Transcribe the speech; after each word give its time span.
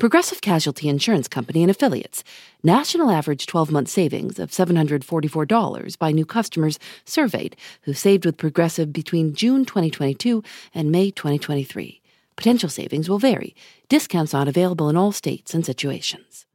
Progressive 0.00 0.40
Casualty 0.40 0.88
Insurance 0.88 1.28
Company 1.28 1.62
and 1.62 1.70
Affiliates. 1.70 2.24
National 2.62 3.10
average 3.10 3.44
12 3.44 3.70
month 3.70 3.88
savings 3.90 4.38
of 4.38 4.50
$744 4.50 5.98
by 5.98 6.10
new 6.10 6.24
customers 6.24 6.78
surveyed 7.04 7.54
who 7.82 7.92
saved 7.92 8.24
with 8.24 8.38
Progressive 8.38 8.94
between 8.94 9.34
June 9.34 9.66
2022 9.66 10.42
and 10.72 10.90
May 10.90 11.10
2023. 11.10 12.00
Potential 12.34 12.70
savings 12.70 13.10
will 13.10 13.18
vary. 13.18 13.54
Discounts 13.90 14.32
not 14.32 14.48
available 14.48 14.88
in 14.88 14.96
all 14.96 15.12
states 15.12 15.52
and 15.52 15.66
situations. 15.66 16.46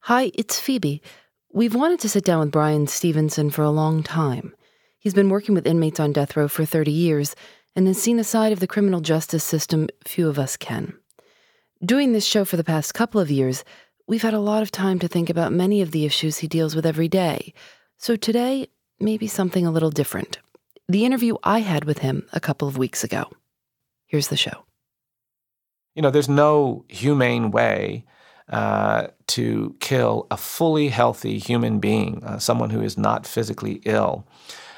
Hi, 0.00 0.32
it's 0.34 0.58
Phoebe. 0.58 1.00
We've 1.52 1.76
wanted 1.76 2.00
to 2.00 2.08
sit 2.08 2.24
down 2.24 2.40
with 2.40 2.50
Bryan 2.50 2.88
Stevenson 2.88 3.50
for 3.50 3.62
a 3.62 3.70
long 3.70 4.02
time. 4.02 4.56
He's 4.98 5.14
been 5.14 5.30
working 5.30 5.54
with 5.54 5.68
inmates 5.68 6.00
on 6.00 6.12
death 6.12 6.36
row 6.36 6.48
for 6.48 6.64
30 6.64 6.90
years 6.90 7.36
and 7.76 7.86
has 7.86 8.02
seen 8.02 8.18
a 8.18 8.24
side 8.24 8.50
of 8.50 8.58
the 8.58 8.66
criminal 8.66 9.00
justice 9.00 9.44
system 9.44 9.86
few 10.04 10.28
of 10.28 10.36
us 10.36 10.56
can. 10.56 10.98
Doing 11.84 12.12
this 12.12 12.24
show 12.24 12.46
for 12.46 12.56
the 12.56 12.64
past 12.64 12.94
couple 12.94 13.20
of 13.20 13.30
years, 13.30 13.62
we've 14.06 14.22
had 14.22 14.32
a 14.32 14.38
lot 14.38 14.62
of 14.62 14.70
time 14.70 14.98
to 15.00 15.08
think 15.08 15.28
about 15.28 15.52
many 15.52 15.82
of 15.82 15.90
the 15.90 16.06
issues 16.06 16.38
he 16.38 16.48
deals 16.48 16.74
with 16.74 16.86
every 16.86 17.08
day. 17.08 17.52
So 17.98 18.16
today, 18.16 18.68
maybe 19.00 19.26
something 19.26 19.66
a 19.66 19.70
little 19.70 19.90
different. 19.90 20.38
The 20.88 21.04
interview 21.04 21.36
I 21.42 21.58
had 21.58 21.84
with 21.84 21.98
him 21.98 22.26
a 22.32 22.40
couple 22.40 22.68
of 22.68 22.78
weeks 22.78 23.04
ago. 23.04 23.24
Here's 24.06 24.28
the 24.28 24.36
show. 24.36 24.64
You 25.94 26.00
know, 26.00 26.10
there's 26.10 26.28
no 26.28 26.86
humane 26.88 27.50
way 27.50 28.06
uh, 28.48 29.08
to 29.26 29.74
kill 29.80 30.26
a 30.30 30.38
fully 30.38 30.88
healthy 30.88 31.38
human 31.38 31.80
being, 31.80 32.22
uh, 32.24 32.38
someone 32.38 32.70
who 32.70 32.80
is 32.80 32.96
not 32.96 33.26
physically 33.26 33.82
ill. 33.84 34.26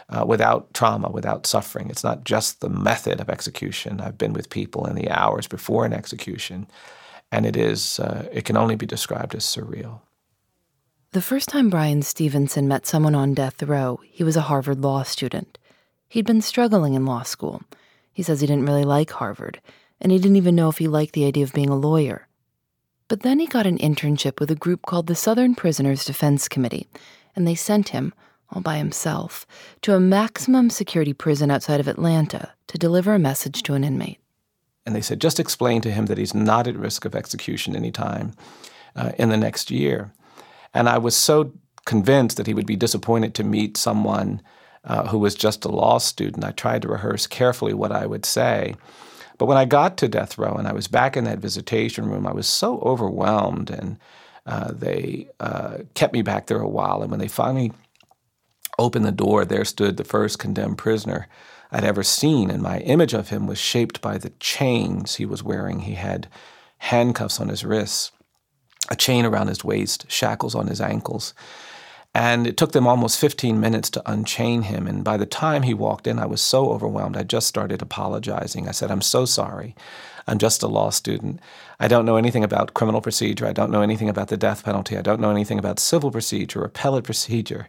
Uh, 0.09 0.25
without 0.25 0.73
trauma, 0.73 1.11
without 1.11 1.49
suffering. 1.49 1.91
It's 1.91 2.05
not 2.05 2.23
just 2.23 2.61
the 2.61 2.69
method 2.69 3.21
of 3.21 3.29
execution. 3.29 4.01
I've 4.01 4.17
been 4.17 4.33
with 4.33 4.51
people 4.51 4.87
in 4.87 4.95
the 4.95 5.11
hours 5.11 5.49
before 5.49 5.85
an 5.85 5.93
execution, 5.93 6.69
and 7.33 7.45
it 7.45 7.57
is 7.57 7.99
uh, 7.99 8.29
it 8.31 8.45
can 8.45 8.57
only 8.57 8.77
be 8.77 8.87
described 8.87 9.35
as 9.35 9.43
surreal. 9.43 10.03
The 11.11 11.21
first 11.21 11.49
time 11.49 11.71
Bryan 11.71 12.03
Stevenson 12.03 12.69
met 12.69 12.87
someone 12.87 13.17
on 13.17 13.35
death 13.35 13.61
row, 13.63 13.99
he 14.05 14.23
was 14.23 14.37
a 14.37 14.43
Harvard 14.43 14.81
law 14.81 15.03
student. 15.03 15.59
He'd 16.09 16.27
been 16.27 16.43
struggling 16.43 16.95
in 16.95 17.05
law 17.05 17.23
school. 17.23 17.63
He 18.13 18.23
says 18.23 18.41
he 18.41 18.47
didn't 18.47 18.67
really 18.67 18.85
like 18.85 19.11
Harvard, 19.11 19.61
and 20.01 20.13
he 20.13 20.19
didn't 20.19 20.37
even 20.37 20.55
know 20.55 20.69
if 20.69 20.79
he 20.79 20.89
liked 20.89 21.15
the 21.15 21.25
idea 21.25 21.43
of 21.43 21.53
being 21.53 21.69
a 21.69 21.75
lawyer. 21.75 22.29
But 23.09 23.21
then 23.21 23.39
he 23.39 23.47
got 23.47 23.67
an 23.67 23.79
internship 23.79 24.39
with 24.39 24.51
a 24.51 24.55
group 24.55 24.83
called 24.83 25.07
the 25.07 25.15
Southern 25.15 25.55
Prisoners 25.55 26.05
Defense 26.05 26.49
Committee, 26.49 26.87
and 27.35 27.47
they 27.47 27.55
sent 27.55 27.89
him, 27.89 28.13
all 28.51 28.63
by 28.63 28.79
himself, 28.79 29.47
to 29.83 29.95
a 29.95 30.01
maximum 30.01 30.71
security 30.71 31.13
prison 31.13 31.51
outside 31.51 31.81
of 31.81 31.89
Atlanta 31.89 32.53
to 32.69 32.79
deliver 32.79 33.15
a 33.15 33.19
message 33.19 33.63
to 33.65 33.75
an 33.75 33.85
inmate. 33.85 34.19
And 34.85 34.95
they 34.95 35.01
said, 35.01 35.21
just 35.21 35.41
explain 35.41 35.81
to 35.83 35.91
him 35.91 36.07
that 36.07 36.19
he's 36.19 36.35
not 36.35 36.69
at 36.69 36.77
risk 36.77 37.05
of 37.05 37.15
execution 37.15 37.75
anytime 37.75 38.35
uh, 38.95 39.13
in 39.19 39.31
the 39.31 39.37
next 39.37 39.71
year. 39.71 40.13
And 40.73 40.89
I 40.89 40.99
was 40.99 41.17
so 41.17 41.53
convinced 41.87 42.37
that 42.37 42.47
he 42.47 42.55
would 42.55 42.67
be 42.67 42.77
disappointed 42.77 43.35
to 43.35 43.45
meet 43.45 43.77
someone 43.77 44.43
uh, 44.85 45.09
who 45.09 45.19
was 45.19 45.35
just 45.35 45.65
a 45.65 45.69
law 45.69 45.99
student. 45.99 46.45
I 46.45 46.53
tried 46.53 46.83
to 46.83 46.89
rehearse 46.89 47.27
carefully 47.27 47.75
what 47.75 47.91
I 47.91 48.07
would 48.07 48.25
say. 48.25 48.77
But 49.39 49.47
when 49.47 49.59
I 49.59 49.65
got 49.65 49.97
to 49.99 50.09
death 50.09 50.39
row 50.39 50.55
and 50.55 50.69
I 50.69 50.73
was 50.73 50.89
back 50.89 51.17
in 51.17 51.25
that 51.25 51.41
visitation 51.41 52.09
room, 52.09 52.27
I 52.27 52.33
was 52.33 52.47
so 52.47 52.79
overwhelmed, 52.79 53.71
and 53.71 53.99
uh, 54.47 54.73
they 54.73 55.29
uh, 55.41 55.79
kept 55.95 56.13
me 56.13 56.23
back 56.23 56.47
there 56.47 56.61
a 56.61 56.69
while. 56.69 57.03
And 57.03 57.11
when 57.11 57.21
they 57.21 57.29
finally 57.29 57.73
opened 58.79 59.05
the 59.05 59.13
door, 59.13 59.45
there 59.45 59.65
stood 59.65 59.97
the 59.97 60.05
first 60.05 60.39
condemned 60.39 60.79
prisoner 60.79 61.29
I'd 61.71 61.85
ever 61.85 62.03
seen, 62.03 62.51
and 62.51 62.63
my 62.63 62.79
image 62.81 63.13
of 63.13 63.31
him 63.31 63.47
was 63.47 63.59
shaped 63.59 64.01
by 64.01 64.19
the 64.19 64.31
chains 64.41 65.17
he 65.17 65.27
was 65.27 65.43
wearing. 65.43 65.81
He 65.81 65.95
had 65.95 66.29
handcuffs 66.79 67.41
on 67.41 67.49
his 67.49 67.65
wrists, 67.65 68.13
a 68.91 68.97
chain 68.97 69.25
around 69.25 69.49
his 69.49 69.65
waist, 69.65 70.11
shackles 70.11 70.55
on 70.55 70.69
his 70.69 70.81
ankles. 70.81 71.35
And 72.15 72.47
it 72.47 72.57
took 72.57 72.73
them 72.73 72.87
almost 72.87 73.19
15 73.19 73.61
minutes 73.61 73.91
to 73.91 74.11
unchain 74.11 74.63
him. 74.63 74.87
And 74.87 75.05
by 75.05 75.19
the 75.19 75.27
time 75.27 75.65
he 75.65 75.75
walked 75.75 76.07
in, 76.07 76.19
I 76.19 76.25
was 76.25 76.41
so 76.41 76.71
overwhelmed, 76.71 77.17
I 77.17 77.25
just 77.25 77.47
started 77.47 77.83
apologizing. 77.83 78.69
I 78.69 78.73
said, 78.73 78.91
I'm 78.91 79.03
so 79.03 79.27
sorry. 79.27 79.75
I'm 80.27 80.39
just 80.39 80.63
a 80.63 80.67
law 80.67 80.91
student. 80.91 81.41
I 81.79 81.87
don't 81.87 82.05
know 82.05 82.17
anything 82.17 82.43
about 82.43 82.75
criminal 82.75 83.01
procedure. 83.01 83.47
I 83.47 83.53
don't 83.53 83.71
know 83.71 83.83
anything 83.83 84.09
about 84.09 84.29
the 84.29 84.37
death 84.37 84.65
penalty. 84.65 84.97
I 84.97 85.03
don't 85.03 85.21
know 85.21 85.31
anything 85.31 85.59
about 85.59 85.79
civil 85.79 86.11
procedure 86.11 86.63
or 86.63 86.65
appellate 86.65 87.05
procedure. 87.05 87.69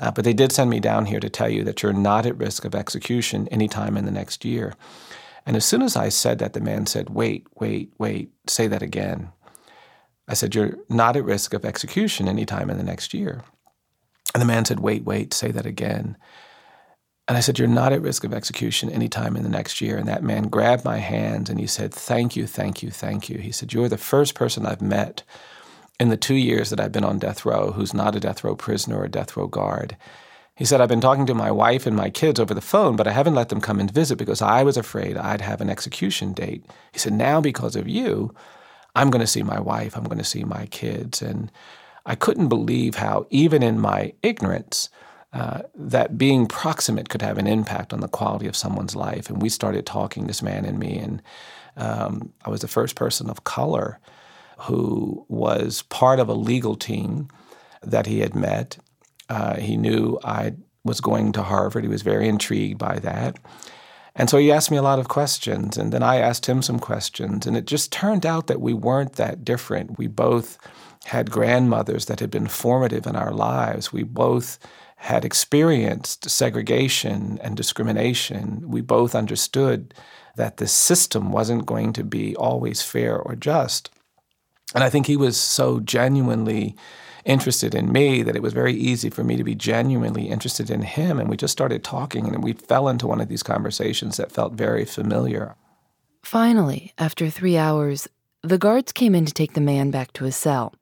Uh, 0.00 0.10
but 0.10 0.24
they 0.24 0.32
did 0.32 0.50
send 0.52 0.70
me 0.70 0.80
down 0.80 1.06
here 1.06 1.20
to 1.20 1.28
tell 1.28 1.50
you 1.50 1.64
that 1.64 1.82
you're 1.82 1.92
not 1.92 2.24
at 2.24 2.38
risk 2.38 2.64
of 2.64 2.74
execution 2.74 3.46
anytime 3.48 3.96
in 3.96 4.06
the 4.06 4.10
next 4.10 4.44
year. 4.44 4.74
And 5.44 5.56
as 5.56 5.64
soon 5.64 5.82
as 5.82 5.96
I 5.96 6.08
said 6.08 6.38
that, 6.38 6.52
the 6.52 6.60
man 6.60 6.86
said, 6.86 7.10
Wait, 7.10 7.46
wait, 7.58 7.92
wait, 7.98 8.30
say 8.46 8.66
that 8.68 8.82
again. 8.82 9.30
I 10.26 10.34
said, 10.34 10.54
You're 10.54 10.78
not 10.88 11.16
at 11.16 11.24
risk 11.24 11.52
of 11.52 11.64
execution 11.64 12.28
anytime 12.28 12.70
in 12.70 12.78
the 12.78 12.84
next 12.84 13.12
year. 13.12 13.42
And 14.34 14.40
the 14.40 14.46
man 14.46 14.64
said, 14.64 14.80
Wait, 14.80 15.04
wait, 15.04 15.34
say 15.34 15.50
that 15.50 15.66
again. 15.66 16.16
And 17.28 17.36
I 17.36 17.40
said, 17.40 17.58
You're 17.58 17.68
not 17.68 17.92
at 17.92 18.00
risk 18.00 18.24
of 18.24 18.32
execution 18.32 18.90
anytime 18.90 19.36
in 19.36 19.42
the 19.42 19.50
next 19.50 19.82
year. 19.82 19.98
And 19.98 20.08
that 20.08 20.22
man 20.22 20.48
grabbed 20.48 20.84
my 20.84 20.96
hands 20.96 21.50
and 21.50 21.60
he 21.60 21.66
said, 21.66 21.92
Thank 21.92 22.34
you, 22.34 22.46
thank 22.46 22.82
you, 22.82 22.90
thank 22.90 23.28
you. 23.28 23.38
He 23.38 23.52
said, 23.52 23.72
You're 23.72 23.88
the 23.88 23.98
first 23.98 24.34
person 24.34 24.64
I've 24.64 24.80
met 24.80 25.22
in 26.00 26.08
the 26.08 26.16
two 26.16 26.34
years 26.34 26.70
that 26.70 26.80
I've 26.80 26.92
been 26.92 27.04
on 27.04 27.18
death 27.18 27.44
row 27.44 27.72
who's 27.72 27.92
not 27.92 28.16
a 28.16 28.20
death 28.20 28.42
row 28.42 28.56
prisoner 28.56 28.98
or 28.98 29.04
a 29.04 29.10
death 29.10 29.36
row 29.36 29.46
guard. 29.46 29.96
He 30.56 30.64
said, 30.64 30.80
I've 30.80 30.88
been 30.88 31.00
talking 31.00 31.26
to 31.26 31.34
my 31.34 31.52
wife 31.52 31.86
and 31.86 31.94
my 31.94 32.10
kids 32.10 32.40
over 32.40 32.52
the 32.52 32.60
phone, 32.60 32.96
but 32.96 33.06
I 33.06 33.12
haven't 33.12 33.36
let 33.36 33.48
them 33.48 33.60
come 33.60 33.78
and 33.78 33.90
visit 33.90 34.18
because 34.18 34.42
I 34.42 34.64
was 34.64 34.76
afraid 34.76 35.16
I'd 35.16 35.40
have 35.40 35.60
an 35.60 35.70
execution 35.70 36.32
date. 36.32 36.64
He 36.92 36.98
said, 36.98 37.12
Now, 37.12 37.40
because 37.40 37.76
of 37.76 37.86
you, 37.86 38.34
I'm 38.96 39.10
going 39.10 39.20
to 39.20 39.26
see 39.26 39.42
my 39.42 39.60
wife, 39.60 39.96
I'm 39.96 40.04
going 40.04 40.18
to 40.18 40.24
see 40.24 40.44
my 40.44 40.66
kids. 40.66 41.20
And 41.20 41.52
I 42.06 42.14
couldn't 42.14 42.48
believe 42.48 42.94
how, 42.94 43.26
even 43.28 43.62
in 43.62 43.78
my 43.78 44.14
ignorance, 44.22 44.88
uh, 45.32 45.62
that 45.74 46.16
being 46.16 46.46
proximate 46.46 47.08
could 47.08 47.22
have 47.22 47.38
an 47.38 47.46
impact 47.46 47.92
on 47.92 48.00
the 48.00 48.08
quality 48.08 48.46
of 48.46 48.56
someone's 48.56 48.96
life. 48.96 49.28
And 49.28 49.42
we 49.42 49.48
started 49.48 49.84
talking, 49.84 50.26
this 50.26 50.42
man 50.42 50.64
and 50.64 50.78
me, 50.78 50.98
and 50.98 51.22
um, 51.76 52.32
I 52.44 52.50
was 52.50 52.62
the 52.62 52.68
first 52.68 52.96
person 52.96 53.28
of 53.28 53.44
color 53.44 54.00
who 54.60 55.24
was 55.28 55.82
part 55.82 56.18
of 56.18 56.28
a 56.28 56.34
legal 56.34 56.74
team 56.76 57.28
that 57.82 58.06
he 58.06 58.20
had 58.20 58.34
met. 58.34 58.78
Uh, 59.28 59.56
he 59.56 59.76
knew 59.76 60.18
I 60.24 60.54
was 60.82 61.00
going 61.00 61.32
to 61.32 61.42
Harvard. 61.42 61.84
He 61.84 61.90
was 61.90 62.02
very 62.02 62.26
intrigued 62.26 62.78
by 62.78 62.98
that. 63.00 63.38
And 64.16 64.28
so 64.28 64.38
he 64.38 64.50
asked 64.50 64.70
me 64.70 64.76
a 64.76 64.82
lot 64.82 64.98
of 64.98 65.06
questions, 65.06 65.76
and 65.76 65.92
then 65.92 66.02
I 66.02 66.16
asked 66.16 66.46
him 66.46 66.60
some 66.60 66.80
questions. 66.80 67.46
And 67.46 67.56
it 67.56 67.66
just 67.66 67.92
turned 67.92 68.26
out 68.26 68.48
that 68.48 68.60
we 68.60 68.74
weren't 68.74 69.12
that 69.12 69.44
different. 69.44 69.96
We 69.96 70.08
both 70.08 70.58
had 71.04 71.30
grandmothers 71.30 72.06
that 72.06 72.18
had 72.18 72.30
been 72.30 72.48
formative 72.48 73.06
in 73.06 73.14
our 73.14 73.32
lives. 73.32 73.92
We 73.92 74.02
both 74.02 74.58
had 74.98 75.24
experienced 75.24 76.28
segregation 76.28 77.38
and 77.42 77.56
discrimination. 77.56 78.68
We 78.68 78.80
both 78.80 79.14
understood 79.14 79.94
that 80.36 80.56
the 80.56 80.66
system 80.66 81.30
wasn't 81.30 81.66
going 81.66 81.92
to 81.94 82.04
be 82.04 82.34
always 82.36 82.82
fair 82.82 83.16
or 83.16 83.36
just. 83.36 83.90
And 84.74 84.84
I 84.84 84.90
think 84.90 85.06
he 85.06 85.16
was 85.16 85.36
so 85.36 85.80
genuinely 85.80 86.76
interested 87.24 87.74
in 87.74 87.92
me 87.92 88.22
that 88.22 88.36
it 88.36 88.42
was 88.42 88.52
very 88.52 88.74
easy 88.74 89.08
for 89.08 89.22
me 89.22 89.36
to 89.36 89.44
be 89.44 89.54
genuinely 89.54 90.28
interested 90.28 90.68
in 90.68 90.82
him. 90.82 91.20
And 91.20 91.28
we 91.28 91.36
just 91.36 91.52
started 91.52 91.84
talking, 91.84 92.26
and 92.26 92.42
we 92.42 92.52
fell 92.52 92.88
into 92.88 93.06
one 93.06 93.20
of 93.20 93.28
these 93.28 93.42
conversations 93.42 94.16
that 94.16 94.32
felt 94.32 94.54
very 94.54 94.84
familiar. 94.84 95.54
Finally, 96.22 96.92
after 96.98 97.30
three 97.30 97.56
hours, 97.56 98.08
the 98.42 98.58
guards 98.58 98.92
came 98.92 99.14
in 99.14 99.24
to 99.26 99.32
take 99.32 99.52
the 99.52 99.60
man 99.60 99.90
back 99.90 100.12
to 100.14 100.24
his 100.24 100.36
cell. 100.36 100.74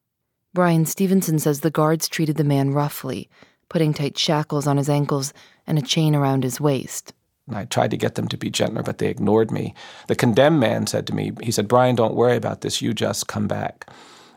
Bryan 0.55 0.87
Stevenson 0.87 1.38
says 1.38 1.61
the 1.61 1.70
guards 1.70 2.08
treated 2.08 2.37
the 2.37 2.44
man 2.44 2.70
roughly, 2.70 3.29
putting 3.69 3.93
tight 3.93 4.19
shackles 4.19 4.67
on 4.67 4.77
his 4.77 4.89
ankles 4.89 5.33
and 5.67 5.79
a 5.79 5.83
chain 5.83 6.15
around 6.15 6.45
his 6.45 6.61
waist. 6.61 7.13
I 7.53 7.65
tried 7.65 7.93
to 7.93 7.97
get 7.97 8.17
them 8.17 8.29
to 8.29 8.37
be 8.37 8.51
gentler, 8.51 8.83
but 8.83 8.99
they 8.99 9.09
ignored 9.09 9.51
me. 9.51 9.75
The 10.09 10.17
condemned 10.17 10.59
man 10.59 10.87
said 10.87 11.07
to 11.07 11.15
me, 11.15 11.33
he 11.43 11.53
said, 11.53 11.69
Bryan, 11.69 11.95
don't 11.95 12.15
worry 12.17 12.37
about 12.37 12.63
this. 12.63 12.83
You 12.83 12.93
just 12.93 13.29
come 13.29 13.47
back. 13.47 13.89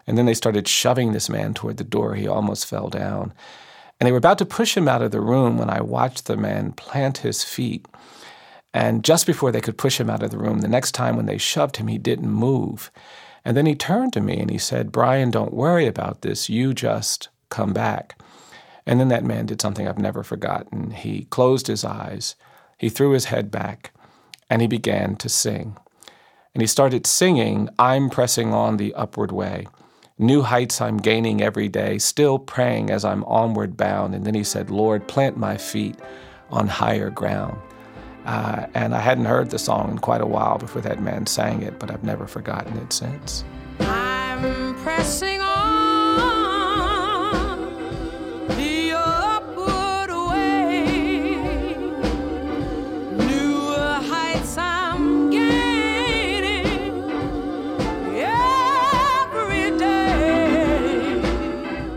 And 0.05 0.17
then 0.17 0.25
they 0.25 0.33
started 0.33 0.67
shoving 0.67 1.11
this 1.11 1.29
man 1.29 1.53
toward 1.53 1.77
the 1.77 1.83
door. 1.83 2.15
He 2.15 2.27
almost 2.27 2.67
fell 2.67 2.89
down. 2.89 3.33
And 3.99 4.07
they 4.07 4.11
were 4.11 4.17
about 4.17 4.37
to 4.39 4.45
push 4.45 4.77
him 4.77 4.87
out 4.87 5.01
of 5.01 5.11
the 5.11 5.21
room 5.21 5.57
when 5.57 5.69
I 5.69 5.81
watched 5.81 6.25
the 6.25 6.37
man 6.37 6.71
plant 6.71 7.19
his 7.19 7.43
feet. 7.43 7.85
And 8.73 9.03
just 9.03 9.25
before 9.25 9.51
they 9.51 9.61
could 9.61 9.77
push 9.77 9.99
him 9.99 10.09
out 10.09 10.23
of 10.23 10.31
the 10.31 10.37
room, 10.37 10.59
the 10.59 10.67
next 10.67 10.91
time 10.91 11.15
when 11.15 11.25
they 11.25 11.37
shoved 11.37 11.77
him, 11.77 11.87
he 11.87 11.97
didn't 11.97 12.29
move. 12.29 12.91
And 13.43 13.57
then 13.57 13.65
he 13.65 13.75
turned 13.75 14.13
to 14.13 14.21
me 14.21 14.39
and 14.39 14.49
he 14.49 14.57
said, 14.57 14.91
Bryan, 14.91 15.31
don't 15.31 15.53
worry 15.53 15.87
about 15.87 16.21
this. 16.21 16.49
You 16.49 16.73
just 16.73 17.29
come 17.49 17.73
back. 17.73 18.19
And 18.89 18.99
then 18.99 19.09
that 19.09 19.23
man 19.23 19.45
did 19.45 19.61
something 19.61 19.87
I've 19.87 19.99
never 19.99 20.23
forgotten. 20.23 20.89
He 20.89 21.25
closed 21.25 21.67
his 21.67 21.85
eyes, 21.85 22.35
he 22.75 22.89
threw 22.89 23.11
his 23.11 23.25
head 23.25 23.51
back, 23.51 23.91
and 24.49 24.63
he 24.63 24.67
began 24.67 25.15
to 25.17 25.29
sing. 25.29 25.77
And 26.55 26.61
he 26.61 26.65
started 26.65 27.05
singing, 27.05 27.69
I'm 27.77 28.09
pressing 28.09 28.51
on 28.51 28.77
the 28.77 28.95
upward 28.95 29.31
way. 29.31 29.67
New 30.17 30.41
heights 30.41 30.81
I'm 30.81 30.97
gaining 30.97 31.39
every 31.39 31.69
day, 31.69 31.99
still 31.99 32.39
praying 32.39 32.89
as 32.89 33.05
I'm 33.05 33.23
onward 33.25 33.77
bound. 33.77 34.15
And 34.15 34.25
then 34.25 34.33
he 34.33 34.43
said, 34.43 34.71
Lord, 34.71 35.07
plant 35.07 35.37
my 35.37 35.55
feet 35.55 35.95
on 36.49 36.67
higher 36.67 37.11
ground. 37.11 37.61
Uh, 38.25 38.65
and 38.73 38.95
I 38.95 39.01
hadn't 39.01 39.25
heard 39.25 39.51
the 39.51 39.59
song 39.59 39.91
in 39.91 39.99
quite 39.99 40.21
a 40.21 40.25
while 40.25 40.57
before 40.57 40.81
that 40.81 40.99
man 40.99 41.27
sang 41.27 41.61
it, 41.61 41.77
but 41.77 41.91
I've 41.91 42.03
never 42.03 42.25
forgotten 42.25 42.75
it 42.77 42.91
since. 42.91 43.43
I'm 43.81 44.73
pressing 44.77 45.41
on. 45.41 45.48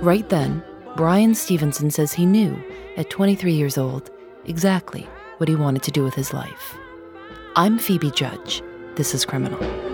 Right 0.02 0.28
then, 0.30 0.64
Bryan 0.96 1.32
Stevenson 1.32 1.88
says 1.92 2.12
he 2.12 2.26
knew, 2.26 2.60
at 2.96 3.08
23 3.08 3.52
years 3.52 3.78
old, 3.78 4.10
exactly 4.46 5.08
what 5.36 5.48
he 5.48 5.54
wanted 5.54 5.84
to 5.84 5.92
do 5.92 6.02
with 6.02 6.14
his 6.14 6.34
life. 6.34 6.76
I'm 7.54 7.78
Phoebe 7.78 8.10
Judge. 8.10 8.64
This 8.96 9.14
is 9.14 9.24
Criminal. 9.24 9.91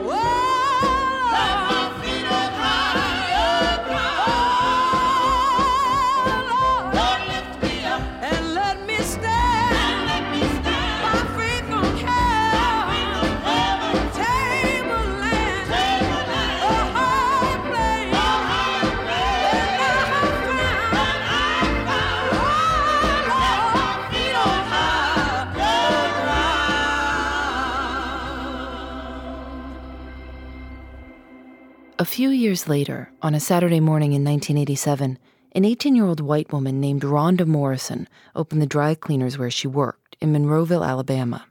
Few 32.18 32.30
years 32.30 32.66
later, 32.66 33.12
on 33.22 33.32
a 33.32 33.38
Saturday 33.38 33.78
morning 33.78 34.12
in 34.12 34.24
1987, 34.24 35.20
an 35.52 35.64
18 35.64 35.94
year 35.94 36.04
old 36.04 36.18
white 36.18 36.52
woman 36.52 36.80
named 36.80 37.02
Rhonda 37.02 37.46
Morrison 37.46 38.08
opened 38.34 38.60
the 38.60 38.66
dry 38.66 38.96
cleaners 38.96 39.38
where 39.38 39.52
she 39.52 39.68
worked 39.68 40.16
in 40.20 40.32
Monroeville, 40.32 40.84
Alabama. 40.84 41.46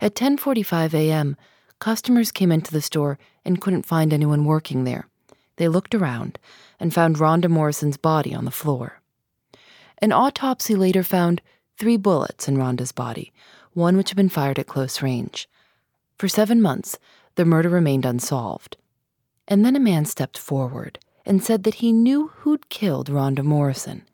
At 0.00 0.16
10:45 0.16 0.94
a.m., 0.94 1.36
customers 1.78 2.32
came 2.32 2.50
into 2.50 2.72
the 2.72 2.82
store 2.82 3.20
and 3.44 3.60
couldn't 3.60 3.86
find 3.86 4.12
anyone 4.12 4.44
working 4.44 4.82
there. 4.82 5.06
They 5.58 5.68
looked 5.68 5.94
around 5.94 6.40
and 6.80 6.92
found 6.92 7.18
Rhonda 7.18 7.48
Morrison's 7.48 7.96
body 7.96 8.34
on 8.34 8.46
the 8.46 8.50
floor. 8.50 9.00
An 9.98 10.10
autopsy 10.10 10.74
later 10.74 11.04
found 11.04 11.40
three 11.78 11.96
bullets 11.96 12.48
in 12.48 12.56
Rhonda's 12.56 12.90
body, 12.90 13.32
one 13.74 13.96
which 13.96 14.10
had 14.10 14.16
been 14.16 14.28
fired 14.28 14.58
at 14.58 14.66
close 14.66 15.02
range. 15.02 15.48
For 16.18 16.26
7 16.26 16.60
months, 16.60 16.98
the 17.36 17.44
murder 17.44 17.68
remained 17.68 18.04
unsolved. 18.04 18.76
And 19.46 19.64
then 19.64 19.76
a 19.76 19.80
man 19.80 20.04
stepped 20.04 20.38
forward 20.38 20.98
and 21.26 21.42
said 21.42 21.64
that 21.64 21.74
he 21.74 21.92
knew 21.92 22.28
who'd 22.36 22.68
killed 22.68 23.08
Rhonda 23.08 23.42
Morrison. 23.42 24.06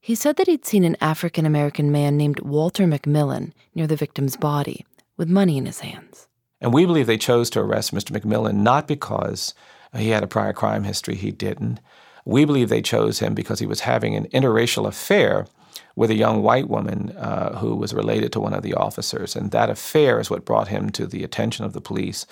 He 0.00 0.14
said 0.14 0.36
that 0.36 0.48
he'd 0.48 0.66
seen 0.66 0.84
an 0.84 0.96
African 1.00 1.46
American 1.46 1.92
man 1.92 2.16
named 2.16 2.40
Walter 2.40 2.84
McMillian 2.84 3.52
near 3.74 3.86
the 3.86 3.96
victim's 3.96 4.36
body 4.36 4.84
with 5.16 5.28
money 5.28 5.56
in 5.56 5.66
his 5.66 5.80
hands. 5.80 6.26
And 6.60 6.72
we 6.72 6.86
believe 6.86 7.06
they 7.06 7.18
chose 7.18 7.50
to 7.50 7.60
arrest 7.60 7.94
Mr. 7.94 8.16
McMillian 8.16 8.56
not 8.56 8.88
because 8.88 9.54
he 9.94 10.08
had 10.08 10.22
a 10.22 10.28
prior 10.28 10.52
crime 10.52 10.84
history, 10.84 11.14
he 11.14 11.30
didn't. 11.30 11.80
We 12.24 12.44
believe 12.44 12.68
they 12.68 12.82
chose 12.82 13.18
him 13.18 13.34
because 13.34 13.58
he 13.58 13.66
was 13.66 13.80
having 13.80 14.14
an 14.14 14.26
interracial 14.28 14.86
affair 14.86 15.46
with 15.96 16.10
a 16.10 16.14
young 16.14 16.42
white 16.42 16.68
woman 16.68 17.10
uh, 17.18 17.58
who 17.58 17.74
was 17.74 17.92
related 17.92 18.32
to 18.32 18.40
one 18.40 18.54
of 18.54 18.62
the 18.62 18.74
officers. 18.74 19.36
And 19.36 19.50
that 19.50 19.70
affair 19.70 20.20
is 20.20 20.30
what 20.30 20.44
brought 20.44 20.68
him 20.68 20.90
to 20.90 21.06
the 21.06 21.24
attention 21.24 21.64
of 21.64 21.72
the 21.72 21.80
police. 21.80 22.26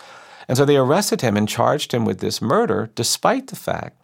And 0.50 0.56
so 0.56 0.64
they 0.64 0.76
arrested 0.76 1.20
him 1.20 1.36
and 1.36 1.48
charged 1.48 1.94
him 1.94 2.04
with 2.04 2.18
this 2.18 2.42
murder, 2.42 2.90
despite 2.96 3.46
the 3.46 3.54
fact 3.54 4.02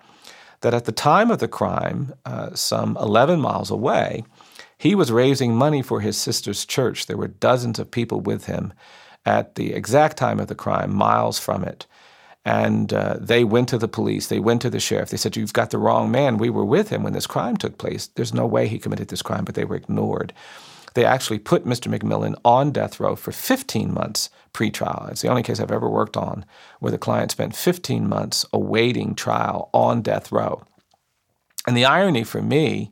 that 0.61 0.75
at 0.75 0.85
the 0.85 0.93
time 0.93 1.29
of 1.33 1.41
the 1.41 1.49
crime, 1.49 2.15
uh, 2.25 2.55
some 2.55 2.97
11 2.99 3.41
miles 3.41 3.69
away, 3.69 4.23
he 4.79 4.95
was 4.95 5.11
raising 5.11 5.57
money 5.57 5.83
for 5.83 5.99
his 5.99 6.17
sister's 6.17 6.65
church. 6.65 7.07
There 7.07 7.17
were 7.17 7.27
dozens 7.27 7.81
of 7.81 7.91
people 7.91 8.21
with 8.21 8.47
him 8.47 8.73
at 9.25 9.57
the 9.57 9.73
exact 9.73 10.19
time 10.19 10.39
of 10.39 10.47
the 10.47 10.55
crime, 10.55 10.95
miles 10.95 11.41
from 11.41 11.65
it. 11.65 11.85
And 12.45 12.93
uh, 12.93 13.17
they 13.19 13.43
went 13.43 13.69
to 13.71 13.79
the 13.79 13.89
police, 13.89 14.29
they 14.29 14.39
went 14.39 14.63
to 14.63 14.71
the 14.71 14.79
sheriff. 14.79 15.11
They 15.11 15.17
said, 15.17 15.37
You've 15.37 15.53
got 15.53 15.71
the 15.71 15.79
wrong 15.79 16.13
man. 16.13 16.39
We 16.39 16.51
were 16.51 16.65
with 16.65 16.91
him 16.91 17.03
when 17.03 17.13
this 17.13 17.27
crime 17.27 17.57
took 17.57 17.77
place. 17.77 18.07
There's 18.07 18.33
no 18.33 18.47
way 18.47 18.69
he 18.69 18.79
committed 18.79 19.09
this 19.09 19.21
crime, 19.21 19.45
but 19.45 19.57
they 19.57 19.65
were 19.65 19.75
ignored 19.75 20.33
they 20.97 21.05
actually 21.05 21.39
put 21.39 21.67
Mr. 21.67 21.95
McMillian 21.95 22.35
on 22.43 22.73
death 22.73 22.99
row 22.99 23.15
for 23.15 23.31
15 23.31 23.93
months 23.93 24.31
pre-trial. 24.57 25.09
It's 25.11 25.21
the 25.21 25.29
only 25.29 25.43
case 25.43 25.61
I've 25.61 25.71
ever 25.71 25.87
worked 25.87 26.17
on 26.17 26.47
where 26.81 26.91
the 26.91 26.97
client 26.97 27.31
spent 27.31 27.55
15 27.55 28.09
months 28.09 28.47
awaiting 28.55 29.15
trial 29.15 29.69
on 29.75 30.01
death 30.01 30.33
row. 30.33 30.63
And 31.67 31.77
the 31.77 31.85
irony 31.85 32.25
for 32.25 32.41
me 32.41 32.91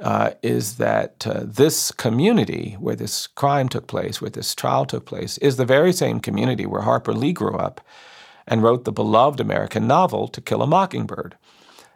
uh, 0.00 0.32
is 0.42 0.78
that 0.78 1.24
uh, 1.24 1.42
this 1.44 1.92
community 1.92 2.76
where 2.80 2.96
this 2.96 3.28
crime 3.28 3.68
took 3.68 3.86
place, 3.86 4.20
where 4.20 4.32
this 4.32 4.52
trial 4.52 4.84
took 4.84 5.06
place, 5.06 5.38
is 5.38 5.56
the 5.56 5.64
very 5.64 5.92
same 5.92 6.18
community 6.18 6.66
where 6.66 6.82
Harper 6.82 7.14
Lee 7.14 7.32
grew 7.32 7.56
up 7.56 7.80
and 8.44 8.64
wrote 8.64 8.84
the 8.84 8.90
beloved 8.90 9.38
American 9.38 9.86
novel 9.86 10.26
To 10.26 10.40
Kill 10.40 10.60
a 10.60 10.66
Mockingbird. 10.66 11.36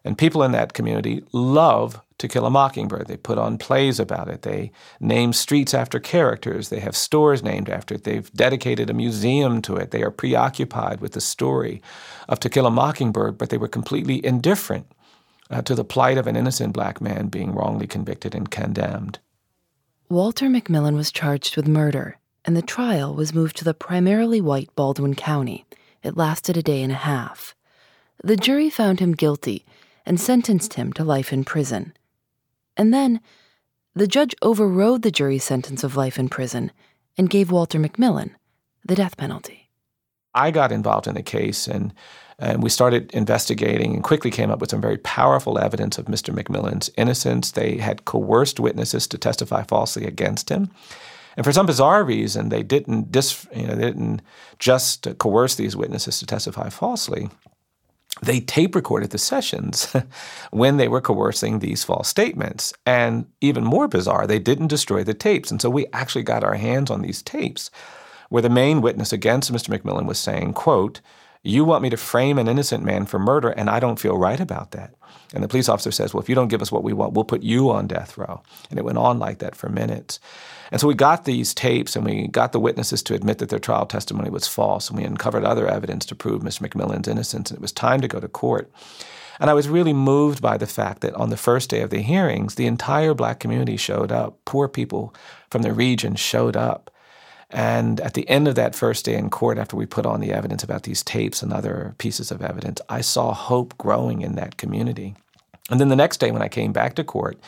And 0.04 0.16
people 0.16 0.42
in 0.42 0.52
that 0.52 0.72
community 0.72 1.22
love 1.32 2.00
To 2.18 2.28
Kill 2.28 2.46
a 2.46 2.50
Mockingbird. 2.50 3.06
They 3.06 3.16
put 3.16 3.38
on 3.38 3.58
plays 3.58 4.00
about 4.00 4.28
it. 4.28 4.42
They 4.42 4.72
name 4.98 5.32
streets 5.32 5.74
after 5.74 6.00
characters. 6.00 6.68
They 6.68 6.80
have 6.80 6.96
stores 6.96 7.42
named 7.42 7.68
after 7.68 7.94
it. 7.94 8.04
They've 8.04 8.32
dedicated 8.32 8.90
a 8.90 8.94
museum 8.94 9.62
to 9.62 9.76
it. 9.76 9.90
They 9.90 10.02
are 10.02 10.10
preoccupied 10.10 11.00
with 11.00 11.12
the 11.12 11.20
story 11.20 11.82
of 12.28 12.40
To 12.40 12.48
Kill 12.48 12.66
a 12.66 12.70
Mockingbird, 12.70 13.36
but 13.36 13.50
they 13.50 13.58
were 13.58 13.68
completely 13.68 14.24
indifferent 14.24 14.86
uh, 15.50 15.62
to 15.62 15.74
the 15.74 15.84
plight 15.84 16.18
of 16.18 16.26
an 16.26 16.36
innocent 16.36 16.72
black 16.72 17.00
man 17.00 17.28
being 17.28 17.52
wrongly 17.52 17.86
convicted 17.86 18.34
and 18.34 18.50
condemned. 18.50 19.18
Walter 20.08 20.46
McMillian 20.46 20.96
was 20.96 21.12
charged 21.12 21.56
with 21.56 21.68
murder, 21.68 22.18
and 22.44 22.56
the 22.56 22.62
trial 22.62 23.14
was 23.14 23.34
moved 23.34 23.56
to 23.58 23.64
the 23.64 23.74
primarily 23.74 24.40
white 24.40 24.74
Baldwin 24.74 25.14
County. 25.14 25.64
It 26.02 26.16
lasted 26.16 26.56
a 26.56 26.62
day 26.62 26.82
and 26.82 26.92
a 26.92 26.96
half. 26.96 27.54
The 28.22 28.36
jury 28.36 28.70
found 28.70 29.00
him 29.00 29.12
guilty 29.12 29.64
and 30.06 30.20
sentenced 30.20 30.74
him 30.74 30.92
to 30.94 31.04
life 31.04 31.32
in 31.32 31.44
prison. 31.44 31.94
And 32.76 32.92
then, 32.92 33.20
the 33.94 34.06
judge 34.06 34.34
overrode 34.42 35.02
the 35.02 35.10
jury's 35.10 35.44
sentence 35.44 35.82
of 35.82 35.96
life 35.96 36.18
in 36.18 36.28
prison 36.28 36.72
and 37.18 37.28
gave 37.28 37.50
Walter 37.50 37.78
McMillian 37.78 38.34
the 38.84 38.94
death 38.94 39.16
penalty. 39.16 39.68
I 40.34 40.50
got 40.50 40.72
involved 40.72 41.06
in 41.06 41.14
the 41.14 41.22
case 41.22 41.66
and 41.66 41.92
and 42.40 42.62
we 42.62 42.70
started 42.70 43.10
investigating 43.12 43.92
and 43.92 44.02
quickly 44.02 44.30
came 44.30 44.50
up 44.50 44.60
with 44.60 44.70
some 44.70 44.80
very 44.80 44.96
powerful 44.96 45.58
evidence 45.58 45.98
of 45.98 46.06
Mr. 46.06 46.34
McMillian's 46.34 46.90
innocence. 46.96 47.50
They 47.50 47.76
had 47.76 48.06
coerced 48.06 48.58
witnesses 48.58 49.06
to 49.08 49.18
testify 49.18 49.62
falsely 49.64 50.06
against 50.06 50.48
him. 50.48 50.70
And 51.36 51.44
for 51.44 51.52
some 51.52 51.66
bizarre 51.66 52.02
reason, 52.02 52.48
they 52.48 52.62
didn't, 52.62 53.12
dis, 53.12 53.46
you 53.54 53.66
know, 53.66 53.74
they 53.74 53.84
didn't 53.84 54.22
just 54.58 55.06
coerce 55.18 55.56
these 55.56 55.76
witnesses 55.76 56.18
to 56.20 56.26
testify 56.26 56.70
falsely 56.70 57.28
they 58.22 58.40
tape 58.40 58.74
recorded 58.74 59.10
the 59.10 59.18
sessions 59.18 59.94
when 60.50 60.76
they 60.76 60.88
were 60.88 61.00
coercing 61.00 61.58
these 61.58 61.84
false 61.84 62.08
statements. 62.08 62.72
And 62.84 63.26
even 63.40 63.64
more 63.64 63.88
bizarre, 63.88 64.26
they 64.26 64.38
didn't 64.38 64.68
destroy 64.68 65.04
the 65.04 65.14
tapes. 65.14 65.50
And 65.50 65.60
so 65.60 65.70
we 65.70 65.86
actually 65.92 66.24
got 66.24 66.44
our 66.44 66.54
hands 66.54 66.90
on 66.90 67.02
these 67.02 67.22
tapes 67.22 67.70
where 68.28 68.42
the 68.42 68.48
main 68.50 68.80
witness 68.80 69.12
against 69.12 69.52
Mr. 69.52 69.76
McMillian 69.76 70.06
was 70.06 70.18
saying, 70.18 70.52
quote, 70.52 71.00
you 71.42 71.64
want 71.64 71.82
me 71.82 71.90
to 71.90 71.96
frame 71.96 72.38
an 72.38 72.48
innocent 72.48 72.84
man 72.84 73.06
for 73.06 73.18
murder, 73.18 73.48
and 73.48 73.70
I 73.70 73.80
don't 73.80 73.98
feel 73.98 74.18
right 74.18 74.38
about 74.38 74.72
that. 74.72 74.94
And 75.32 75.42
the 75.42 75.48
police 75.48 75.68
officer 75.68 75.90
says, 75.90 76.12
Well, 76.12 76.22
if 76.22 76.28
you 76.28 76.34
don't 76.34 76.48
give 76.48 76.60
us 76.60 76.72
what 76.72 76.82
we 76.82 76.92
want, 76.92 77.14
we'll 77.14 77.24
put 77.24 77.42
you 77.42 77.70
on 77.70 77.86
death 77.86 78.18
row. 78.18 78.42
And 78.68 78.78
it 78.78 78.84
went 78.84 78.98
on 78.98 79.18
like 79.18 79.38
that 79.38 79.54
for 79.54 79.68
minutes. 79.68 80.20
And 80.70 80.80
so 80.80 80.88
we 80.88 80.94
got 80.94 81.24
these 81.24 81.54
tapes 81.54 81.96
and 81.96 82.04
we 82.04 82.28
got 82.28 82.52
the 82.52 82.60
witnesses 82.60 83.02
to 83.04 83.14
admit 83.14 83.38
that 83.38 83.48
their 83.48 83.58
trial 83.58 83.86
testimony 83.86 84.28
was 84.30 84.48
false. 84.48 84.88
And 84.88 84.98
we 84.98 85.04
uncovered 85.04 85.44
other 85.44 85.66
evidence 85.66 86.04
to 86.06 86.14
prove 86.14 86.42
Mr. 86.42 86.68
McMillian's 86.68 87.08
innocence. 87.08 87.50
And 87.50 87.58
it 87.58 87.62
was 87.62 87.72
time 87.72 88.00
to 88.00 88.08
go 88.08 88.20
to 88.20 88.28
court. 88.28 88.70
And 89.38 89.48
I 89.48 89.54
was 89.54 89.68
really 89.68 89.94
moved 89.94 90.42
by 90.42 90.58
the 90.58 90.66
fact 90.66 91.00
that 91.00 91.14
on 91.14 91.30
the 91.30 91.36
first 91.36 91.70
day 91.70 91.80
of 91.80 91.90
the 91.90 92.02
hearings, 92.02 92.56
the 92.56 92.66
entire 92.66 93.14
black 93.14 93.40
community 93.40 93.78
showed 93.78 94.12
up. 94.12 94.38
Poor 94.44 94.68
people 94.68 95.14
from 95.50 95.62
the 95.62 95.72
region 95.72 96.14
showed 96.14 96.56
up. 96.56 96.89
And 97.50 98.00
at 98.00 98.14
the 98.14 98.28
end 98.28 98.46
of 98.46 98.54
that 98.54 98.74
first 98.74 99.04
day 99.04 99.16
in 99.16 99.28
court, 99.28 99.58
after 99.58 99.76
we 99.76 99.86
put 99.86 100.06
on 100.06 100.20
the 100.20 100.32
evidence 100.32 100.62
about 100.62 100.84
these 100.84 101.02
tapes 101.02 101.42
and 101.42 101.52
other 101.52 101.94
pieces 101.98 102.30
of 102.30 102.42
evidence, 102.42 102.80
I 102.88 103.00
saw 103.00 103.32
hope 103.32 103.76
growing 103.76 104.22
in 104.22 104.36
that 104.36 104.56
community. 104.56 105.16
And 105.68 105.80
then 105.80 105.88
the 105.88 105.96
next 105.96 106.18
day, 106.18 106.30
when 106.30 106.42
I 106.42 106.48
came 106.48 106.72
back 106.72 106.94
to 106.94 107.04
court, 107.04 107.38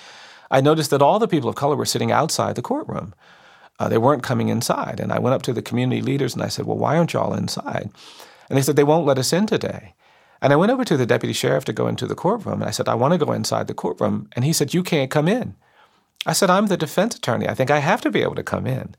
I 0.51 0.61
noticed 0.61 0.91
that 0.91 1.03
all 1.03 1.19
the 1.19 1.29
people 1.29 1.49
of 1.49 1.57
color 1.57 1.77
were 1.77 1.87
sitting 1.87 2.13
outside 2.13 2.57
the 2.57 2.63
courtroom. 2.63 3.15
Uh, 3.79 3.89
they 3.89 3.99
weren't 3.99 4.23
coming 4.23 4.49
inside. 4.49 5.01
And 5.01 5.13
I 5.13 5.19
went 5.19 5.35
up 5.35 5.43
to 5.43 5.53
the 5.53 5.63
community 5.63 6.03
leaders 6.03 6.35
and 6.35 6.43
I 6.43 6.49
said, 6.49 6.67
Well, 6.67 6.77
why 6.77 6.97
aren't 6.97 7.13
y'all 7.13 7.35
inside? 7.35 7.91
And 8.49 8.59
they 8.59 8.63
said, 8.63 8.77
They 8.77 8.85
won't 8.85 9.07
let 9.07 9.19
us 9.19 9.33
in 9.33 9.47
today. 9.47 9.95
And 10.41 10.53
I 10.53 10.57
went 10.57 10.73
over 10.73 10.85
to 10.85 10.97
the 10.97 11.07
deputy 11.07 11.33
sheriff 11.33 11.65
to 11.67 11.73
go 11.73 11.87
into 11.87 12.07
the 12.07 12.17
courtroom. 12.17 12.61
And 12.61 12.69
I 12.69 12.73
said, 12.73 12.89
I 12.89 12.95
want 12.95 13.13
to 13.13 13.25
go 13.25 13.33
inside 13.33 13.69
the 13.69 13.75
courtroom. 13.75 14.29
And 14.33 14.45
he 14.45 14.53
said, 14.53 14.75
You 14.75 14.83
can't 14.83 15.11
come 15.11 15.29
in. 15.29 15.55
I 16.27 16.33
said, 16.33 16.51
I'm 16.51 16.67
the 16.67 16.77
defense 16.77 17.17
attorney. 17.17 17.49
I 17.49 17.55
think 17.55 17.71
I 17.71 17.79
have 17.79 18.01
to 18.03 18.11
be 18.11 18.23
able 18.23 18.35
to 18.35 18.43
come 18.43 18.67
in. 18.67 18.95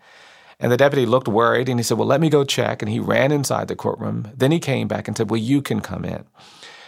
And 0.63 0.72
the 0.72 0.77
deputy 0.77 1.05
looked 1.05 1.27
worried 1.27 1.67
and 1.67 1.77
he 1.77 1.84
said, 1.84 1.98
Well, 1.98 2.08
let 2.08 2.22
me 2.22 2.29
go 2.29 2.46
check. 2.46 2.82
And 2.82 2.89
he 2.89 2.98
ran 2.98 3.34
inside 3.34 3.67
the 3.67 3.75
courtroom. 3.75 4.32
Then 4.34 4.53
he 4.53 4.60
came 4.60 4.88
back 4.88 5.10
and 5.10 5.17
said, 5.17 5.29
Well, 5.29 5.41
you 5.41 5.62
can 5.62 5.82
come 5.82 6.05
in. 6.05 6.24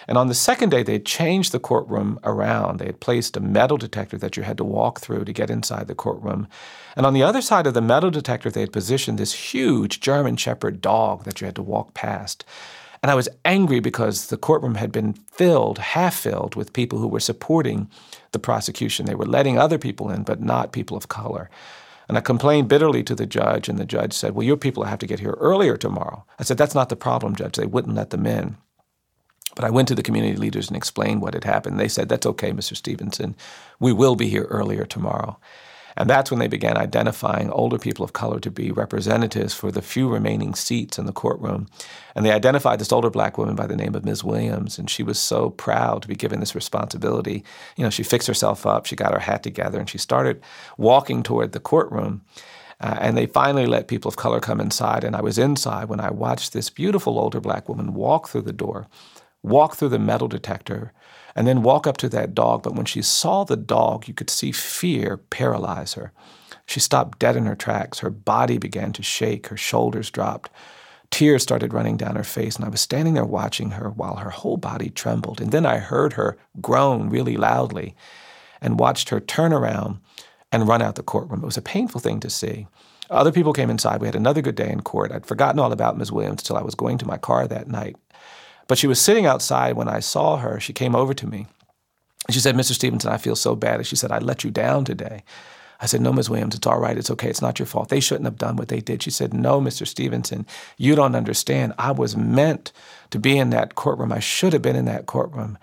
And 0.08 0.18
on 0.18 0.28
the 0.28 0.34
second 0.34 0.70
day, 0.70 0.82
they 0.82 0.94
had 0.94 1.06
changed 1.06 1.52
the 1.52 1.60
courtroom 1.60 2.18
around. 2.24 2.80
They 2.80 2.86
had 2.86 3.02
placed 3.02 3.36
a 3.36 3.42
metal 3.42 3.76
detector 3.76 4.18
that 4.18 4.38
you 4.38 4.44
had 4.44 4.58
to 4.60 4.64
walk 4.64 5.02
through 5.02 5.26
to 5.26 5.34
get 5.34 5.50
inside 5.50 5.88
the 5.88 5.96
courtroom. 5.96 6.48
And 6.96 7.06
on 7.06 7.14
the 7.14 7.24
other 7.24 7.42
side 7.42 7.68
of 7.68 7.74
the 7.74 7.82
metal 7.82 8.12
detector, 8.12 8.50
they 8.50 8.62
had 8.62 8.72
positioned 8.72 9.18
this 9.18 9.34
huge 9.34 10.00
German 10.00 10.38
Shepherd 10.38 10.80
dog 10.80 11.26
that 11.26 11.42
you 11.42 11.46
had 11.46 11.56
to 11.56 11.62
walk 11.62 11.94
past. 11.94 12.46
And 13.04 13.12
I 13.12 13.16
was 13.16 13.28
angry 13.44 13.82
because 13.82 14.28
the 14.28 14.38
courtroom 14.38 14.76
had 14.76 14.94
been 14.94 15.14
filled, 15.34 15.80
half 15.80 16.16
filled, 16.16 16.56
with 16.56 16.72
people 16.72 17.00
who 17.00 17.10
were 17.10 17.20
supporting 17.20 17.90
the 18.32 18.40
prosecution. 18.40 19.06
They 19.06 19.16
were 19.16 19.26
letting 19.26 19.58
other 19.58 19.78
people 19.78 20.10
in, 20.10 20.24
but 20.24 20.42
not 20.42 20.72
people 20.72 20.96
of 20.96 21.10
color. 21.10 21.50
And 22.08 22.18
I 22.18 22.22
complained 22.22 22.68
bitterly 22.70 23.04
to 23.04 23.16
the 23.16 23.26
judge, 23.26 23.68
and 23.68 23.80
the 23.80 23.86
judge 23.86 24.14
said, 24.14 24.36
Well, 24.36 24.46
your 24.46 24.58
people 24.58 24.84
have 24.84 25.00
to 25.00 25.08
get 25.08 25.20
here 25.20 25.36
earlier 25.40 25.78
tomorrow. 25.78 26.26
I 26.40 26.44
said, 26.44 26.58
That's 26.58 26.76
not 26.76 26.90
the 26.90 26.96
problem, 26.96 27.36
Judge. 27.36 27.56
They 27.56 27.66
wouldn't 27.66 27.96
let 27.96 28.12
them 28.12 28.26
in. 28.26 28.58
But 29.56 29.66
I 29.66 29.70
went 29.70 29.88
to 29.88 29.96
the 29.96 30.04
community 30.04 30.36
leaders 30.36 30.68
and 30.68 30.78
explained 30.78 31.22
what 31.22 31.34
had 31.34 31.46
happened. 31.46 31.80
They 31.80 31.88
said, 31.88 32.10
That's 32.10 32.26
okay, 32.28 32.52
Mr. 32.52 32.76
Stevenson. 32.76 33.36
We 33.80 33.94
will 33.94 34.16
be 34.16 34.30
here 34.30 34.46
earlier 34.46 34.86
tomorrow. 34.86 35.40
And 35.98 36.10
that's 36.10 36.30
when 36.30 36.40
they 36.40 36.48
began 36.48 36.78
identifying 36.78 37.50
older 37.50 37.78
people 37.78 38.04
of 38.04 38.14
color 38.14 38.40
to 38.42 38.52
be 38.52 38.72
representatives 38.72 39.54
for 39.54 39.72
the 39.72 39.82
few 39.82 40.10
remaining 40.10 40.54
seats 40.54 41.00
in 41.00 41.06
the 41.06 41.14
courtroom. 41.14 41.68
And 42.16 42.26
they 42.26 42.32
identified 42.32 42.80
this 42.80 42.92
older 42.92 43.10
black 43.10 43.38
woman 43.38 43.56
by 43.56 43.68
the 43.68 43.78
name 43.78 43.96
of 43.96 44.04
Ms. 44.04 44.24
Williams, 44.24 44.78
and 44.78 44.90
she 44.90 45.04
was 45.04 45.20
so 45.20 45.52
proud 45.52 46.02
to 46.02 46.08
be 46.08 46.16
given 46.16 46.40
this 46.40 46.56
responsibility. 46.56 47.44
You 47.78 47.84
know, 47.84 47.90
she 47.90 48.04
fixed 48.04 48.28
herself 48.28 48.66
up, 48.66 48.86
she 48.86 48.96
got 48.96 49.14
her 49.14 49.20
hat 49.20 49.44
together, 49.44 49.80
and 49.80 49.90
she 49.90 49.98
started 49.98 50.42
walking 50.78 51.24
toward 51.24 51.54
the 51.54 51.60
courtroom. 51.60 52.24
Uh, 52.82 52.98
and 53.00 53.18
they 53.18 53.26
finally 53.26 53.66
let 53.66 53.88
people 53.88 54.10
of 54.10 54.18
color 54.18 54.42
come 54.42 54.60
inside. 54.60 55.06
And 55.06 55.16
I 55.16 55.22
was 55.22 55.38
inside 55.38 55.88
when 55.88 56.02
I 56.02 56.12
watched 56.12 56.52
this 56.52 56.70
beautiful 56.70 57.18
older 57.18 57.40
black 57.40 57.70
woman 57.70 57.94
walk 57.94 58.28
through 58.28 58.42
the 58.42 58.52
door 58.52 58.88
walk 59.46 59.76
through 59.76 59.90
the 59.90 60.00
metal 60.00 60.28
detector, 60.28 60.92
and 61.36 61.48
then 61.48 61.64
walk 61.64 61.86
up 61.86 61.98
to 61.98 62.10
that 62.10 62.34
dog. 62.34 62.64
But 62.64 62.76
when 62.76 62.86
she 62.86 63.02
saw 63.02 63.44
the 63.44 63.58
dog, 63.58 64.08
you 64.08 64.14
could 64.14 64.30
see 64.30 64.52
fear 64.52 65.18
paralyze 65.18 65.94
her. 65.94 66.12
She 66.66 66.80
stopped 66.80 67.20
dead 67.20 67.36
in 67.36 67.46
her 67.46 67.56
tracks. 67.56 68.00
Her 68.00 68.10
body 68.10 68.58
began 68.58 68.94
to 68.94 69.04
shake. 69.04 69.48
Her 69.48 69.58
shoulders 69.58 70.10
dropped. 70.10 70.50
Tears 71.12 71.44
started 71.44 71.74
running 71.74 71.98
down 71.98 72.16
her 72.16 72.24
face, 72.24 72.56
and 72.56 72.66
I 72.66 72.70
was 72.70 72.82
standing 72.82 73.14
there 73.14 73.26
watching 73.26 73.72
her 73.72 73.90
while 73.90 74.16
her 74.18 74.32
whole 74.32 74.58
body 74.58 74.90
trembled. 74.90 75.40
And 75.40 75.52
then 75.52 75.66
I 75.66 75.78
heard 75.78 76.14
her 76.14 76.38
groan 76.62 77.10
really 77.10 77.38
loudly 77.38 77.96
and 78.62 78.80
watched 78.80 79.10
her 79.10 79.20
turn 79.20 79.54
around 79.54 80.00
and 80.52 80.68
run 80.68 80.82
out 80.82 80.96
the 80.96 81.04
courtroom. 81.04 81.44
It 81.44 81.46
was 81.46 81.58
a 81.58 81.62
painful 81.62 82.02
thing 82.02 82.20
to 82.22 82.30
see. 82.30 82.68
Other 83.10 83.32
people 83.32 83.54
came 83.54 83.70
inside. 83.70 84.02
We 84.02 84.08
had 84.08 84.16
another 84.16 84.42
good 84.42 84.56
day 84.56 84.70
in 84.70 84.82
court. 84.82 85.12
I'd 85.12 85.28
forgotten 85.28 85.60
all 85.60 85.72
about 85.72 85.98
Ms. 85.98 86.12
Williams 86.12 86.42
until 86.42 86.58
I 86.58 86.64
was 86.64 86.76
going 86.76 86.98
to 87.00 87.06
my 87.06 87.18
car 87.18 87.48
that 87.48 87.68
night. 87.68 87.96
But 88.68 88.78
she 88.78 88.88
was 88.88 89.00
sitting 89.00 89.26
outside 89.26 89.76
when 89.76 89.88
I 89.88 90.00
saw 90.00 90.38
her. 90.38 90.60
She 90.60 90.74
came 90.74 90.96
over 90.96 91.14
to 91.14 91.28
me. 91.28 91.48
She 92.30 92.40
said, 92.40 92.56
Mr. 92.56 92.74
Stevenson, 92.74 93.12
I 93.12 93.18
feel 93.18 93.36
so 93.36 93.56
bad. 93.56 93.76
And 93.76 93.88
she 93.88 93.96
said, 93.96 94.12
I 94.12 94.18
let 94.20 94.44
you 94.44 94.50
down 94.50 94.86
today. 94.86 95.24
I 95.80 95.86
said, 95.86 96.02
No, 96.02 96.14
Ms. 96.14 96.30
Williams, 96.30 96.56
it's 96.56 96.66
all 96.66 96.80
right. 96.80 96.98
It's 96.98 97.12
okay. 97.12 97.30
It's 97.30 97.42
not 97.42 97.60
your 97.60 97.66
fault. 97.66 97.90
They 97.90 98.00
shouldn't 98.00 98.26
have 98.26 98.38
done 98.38 98.56
what 98.56 98.70
they 98.70 98.80
did. 98.80 99.04
She 99.04 99.12
said, 99.12 99.34
No, 99.34 99.62
Mr. 99.62 99.86
Stevenson, 99.86 100.46
you 100.78 100.96
don't 100.96 101.16
understand. 101.16 101.74
I 101.78 101.92
was 101.92 102.16
meant 102.18 102.72
to 103.12 103.20
be 103.20 103.38
in 103.38 103.52
that 103.52 103.76
courtroom. 103.76 104.12
I 104.12 104.20
should 104.20 104.54
have 104.54 104.62
been 104.62 104.76
in 104.76 104.86
that 104.86 105.06
courtroom. 105.06 105.58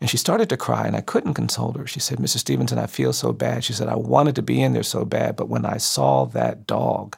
And 0.00 0.10
she 0.10 0.16
started 0.16 0.48
to 0.50 0.56
cry, 0.56 0.86
and 0.86 0.96
I 0.96 1.00
couldn't 1.00 1.34
console 1.34 1.72
her. 1.72 1.86
She 1.86 2.00
said, 2.00 2.18
Mr. 2.18 2.36
Stevenson, 2.36 2.78
I 2.78 2.86
feel 2.86 3.12
so 3.12 3.32
bad. 3.32 3.64
She 3.64 3.72
said, 3.72 3.88
I 3.88 3.96
wanted 3.96 4.34
to 4.36 4.42
be 4.42 4.60
in 4.60 4.74
there 4.74 4.82
so 4.82 5.04
bad, 5.04 5.34
but 5.34 5.48
when 5.48 5.64
I 5.64 5.78
saw 5.78 6.26
that 6.26 6.66
dog, 6.66 7.16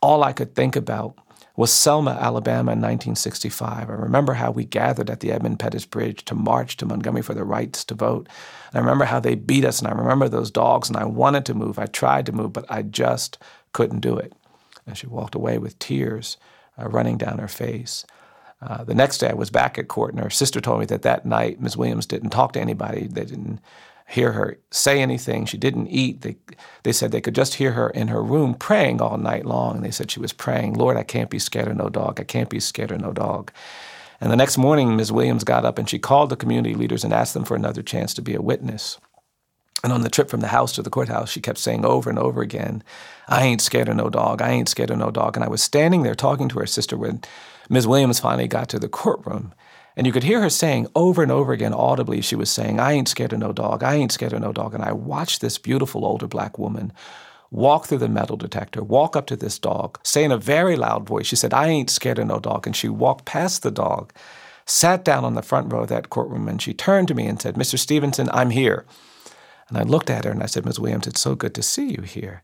all 0.00 0.22
I 0.22 0.32
could 0.32 0.54
think 0.54 0.74
about 0.74 1.18
was 1.56 1.72
Selma, 1.72 2.12
Alabama 2.12 2.72
in 2.72 2.80
1965. 2.80 3.88
I 3.88 3.92
remember 3.92 4.34
how 4.34 4.50
we 4.50 4.64
gathered 4.64 5.08
at 5.08 5.20
the 5.20 5.30
Edmund 5.30 5.60
Pettus 5.60 5.86
Bridge 5.86 6.24
to 6.24 6.34
march 6.34 6.76
to 6.78 6.86
Montgomery 6.86 7.22
for 7.22 7.34
the 7.34 7.44
rights 7.44 7.84
to 7.84 7.94
vote. 7.94 8.28
And 8.72 8.78
I 8.78 8.80
remember 8.80 9.04
how 9.04 9.20
they 9.20 9.36
beat 9.36 9.64
us, 9.64 9.78
and 9.78 9.86
I 9.86 9.92
remember 9.92 10.28
those 10.28 10.50
dogs, 10.50 10.88
and 10.88 10.96
I 10.96 11.04
wanted 11.04 11.46
to 11.46 11.54
move. 11.54 11.78
I 11.78 11.86
tried 11.86 12.26
to 12.26 12.32
move, 12.32 12.52
but 12.52 12.64
I 12.68 12.82
just 12.82 13.38
couldn't 13.72 14.00
do 14.00 14.16
it. 14.16 14.32
And 14.86 14.98
she 14.98 15.06
walked 15.06 15.36
away 15.36 15.58
with 15.58 15.78
tears 15.78 16.38
uh, 16.76 16.88
running 16.88 17.18
down 17.18 17.38
her 17.38 17.48
face. 17.48 18.04
Uh, 18.60 18.82
the 18.82 18.94
next 18.94 19.18
day, 19.18 19.28
I 19.28 19.34
was 19.34 19.50
back 19.50 19.78
at 19.78 19.88
court, 19.88 20.14
and 20.14 20.22
her 20.22 20.30
sister 20.30 20.60
told 20.60 20.80
me 20.80 20.86
that 20.86 21.02
that 21.02 21.24
night 21.24 21.60
Ms. 21.60 21.76
Williams 21.76 22.06
didn't 22.06 22.30
talk 22.30 22.52
to 22.54 22.60
anybody. 22.60 23.06
They 23.06 23.24
didn't 23.24 23.60
hear 24.06 24.32
her 24.32 24.58
say 24.70 25.00
anything. 25.00 25.46
She 25.46 25.56
didn't 25.56 25.88
eat. 25.88 26.22
They, 26.22 26.36
they 26.82 26.92
said 26.92 27.10
they 27.10 27.20
could 27.20 27.34
just 27.34 27.54
hear 27.54 27.72
her 27.72 27.90
in 27.90 28.08
her 28.08 28.22
room 28.22 28.54
praying 28.54 29.00
all 29.00 29.16
night 29.16 29.46
long. 29.46 29.76
And 29.76 29.84
they 29.84 29.90
said 29.90 30.10
she 30.10 30.20
was 30.20 30.32
praying, 30.32 30.74
Lord, 30.74 30.96
I 30.96 31.02
can't 31.02 31.30
be 31.30 31.38
scared 31.38 31.68
of 31.68 31.76
no 31.76 31.88
dog. 31.88 32.20
I 32.20 32.24
can't 32.24 32.50
be 32.50 32.60
scared 32.60 32.90
of 32.90 33.00
no 33.00 33.12
dog. 33.12 33.50
And 34.20 34.30
the 34.30 34.36
next 34.36 34.58
morning, 34.58 34.96
Ms. 34.96 35.12
Williams 35.12 35.44
got 35.44 35.64
up 35.64 35.78
and 35.78 35.88
she 35.88 35.98
called 35.98 36.30
the 36.30 36.36
community 36.36 36.74
leaders 36.74 37.04
and 37.04 37.12
asked 37.12 37.34
them 37.34 37.44
for 37.44 37.56
another 37.56 37.82
chance 37.82 38.14
to 38.14 38.22
be 38.22 38.34
a 38.34 38.42
witness. 38.42 38.98
And 39.82 39.92
on 39.92 40.00
the 40.00 40.08
trip 40.08 40.30
from 40.30 40.40
the 40.40 40.48
house 40.48 40.72
to 40.72 40.82
the 40.82 40.90
courthouse, 40.90 41.30
she 41.30 41.42
kept 41.42 41.58
saying 41.58 41.84
over 41.84 42.08
and 42.08 42.18
over 42.18 42.40
again, 42.40 42.82
I 43.28 43.44
ain't 43.44 43.60
scared 43.60 43.88
of 43.88 43.96
no 43.96 44.08
dog. 44.08 44.40
I 44.40 44.50
ain't 44.50 44.68
scared 44.68 44.90
of 44.90 44.98
no 44.98 45.10
dog. 45.10 45.36
And 45.36 45.44
I 45.44 45.48
was 45.48 45.62
standing 45.62 46.02
there 46.02 46.14
talking 46.14 46.48
to 46.50 46.58
her 46.60 46.66
sister 46.66 46.96
when 46.96 47.20
Ms. 47.68 47.86
Williams 47.86 48.20
finally 48.20 48.48
got 48.48 48.70
to 48.70 48.78
the 48.78 48.88
courtroom. 48.88 49.52
And 49.96 50.06
you 50.06 50.12
could 50.12 50.24
hear 50.24 50.40
her 50.40 50.50
saying 50.50 50.88
over 50.94 51.22
and 51.22 51.30
over 51.30 51.52
again 51.52 51.72
audibly, 51.72 52.20
she 52.20 52.34
was 52.34 52.50
saying, 52.50 52.80
I 52.80 52.92
ain't 52.92 53.08
scared 53.08 53.32
of 53.32 53.38
no 53.38 53.52
dog. 53.52 53.82
I 53.82 53.94
ain't 53.94 54.12
scared 54.12 54.32
of 54.32 54.40
no 54.40 54.52
dog. 54.52 54.74
And 54.74 54.82
I 54.82 54.92
watched 54.92 55.40
this 55.40 55.58
beautiful 55.58 56.04
older 56.04 56.26
black 56.26 56.58
woman 56.58 56.92
walk 57.54 57.86
through 57.86 57.98
the 57.98 58.08
metal 58.08 58.36
detector, 58.36 58.82
walk 58.82 59.14
up 59.14 59.26
to 59.26 59.36
this 59.36 59.60
dog, 59.60 59.98
say 60.02 60.24
in 60.24 60.32
a 60.32 60.36
very 60.36 60.74
loud 60.74 61.06
voice, 61.06 61.26
she 61.26 61.36
said, 61.36 61.54
I 61.54 61.68
ain't 61.68 61.88
scared 61.88 62.18
of 62.18 62.26
no 62.26 62.40
dog. 62.40 62.66
And 62.66 62.74
she 62.74 62.88
walked 62.88 63.26
past 63.26 63.62
the 63.62 63.70
dog, 63.70 64.12
sat 64.66 65.04
down 65.04 65.24
on 65.24 65.34
the 65.34 65.42
front 65.42 65.72
row 65.72 65.82
of 65.82 65.88
that 65.88 66.10
courtroom, 66.10 66.48
and 66.48 66.60
she 66.60 66.74
turned 66.74 67.06
to 67.08 67.14
me 67.14 67.26
and 67.26 67.40
said, 67.40 67.54
Mr. 67.54 67.78
Stevenson, 67.78 68.28
I'm 68.32 68.50
here. 68.50 68.84
And 69.68 69.78
I 69.78 69.82
looked 69.82 70.10
at 70.10 70.24
her 70.24 70.30
and 70.30 70.42
I 70.42 70.46
said, 70.46 70.66
Ms. 70.66 70.80
Williams, 70.80 71.06
it's 71.06 71.20
so 71.20 71.34
good 71.36 71.54
to 71.54 71.62
see 71.62 71.90
you 71.90 72.02
here. 72.02 72.42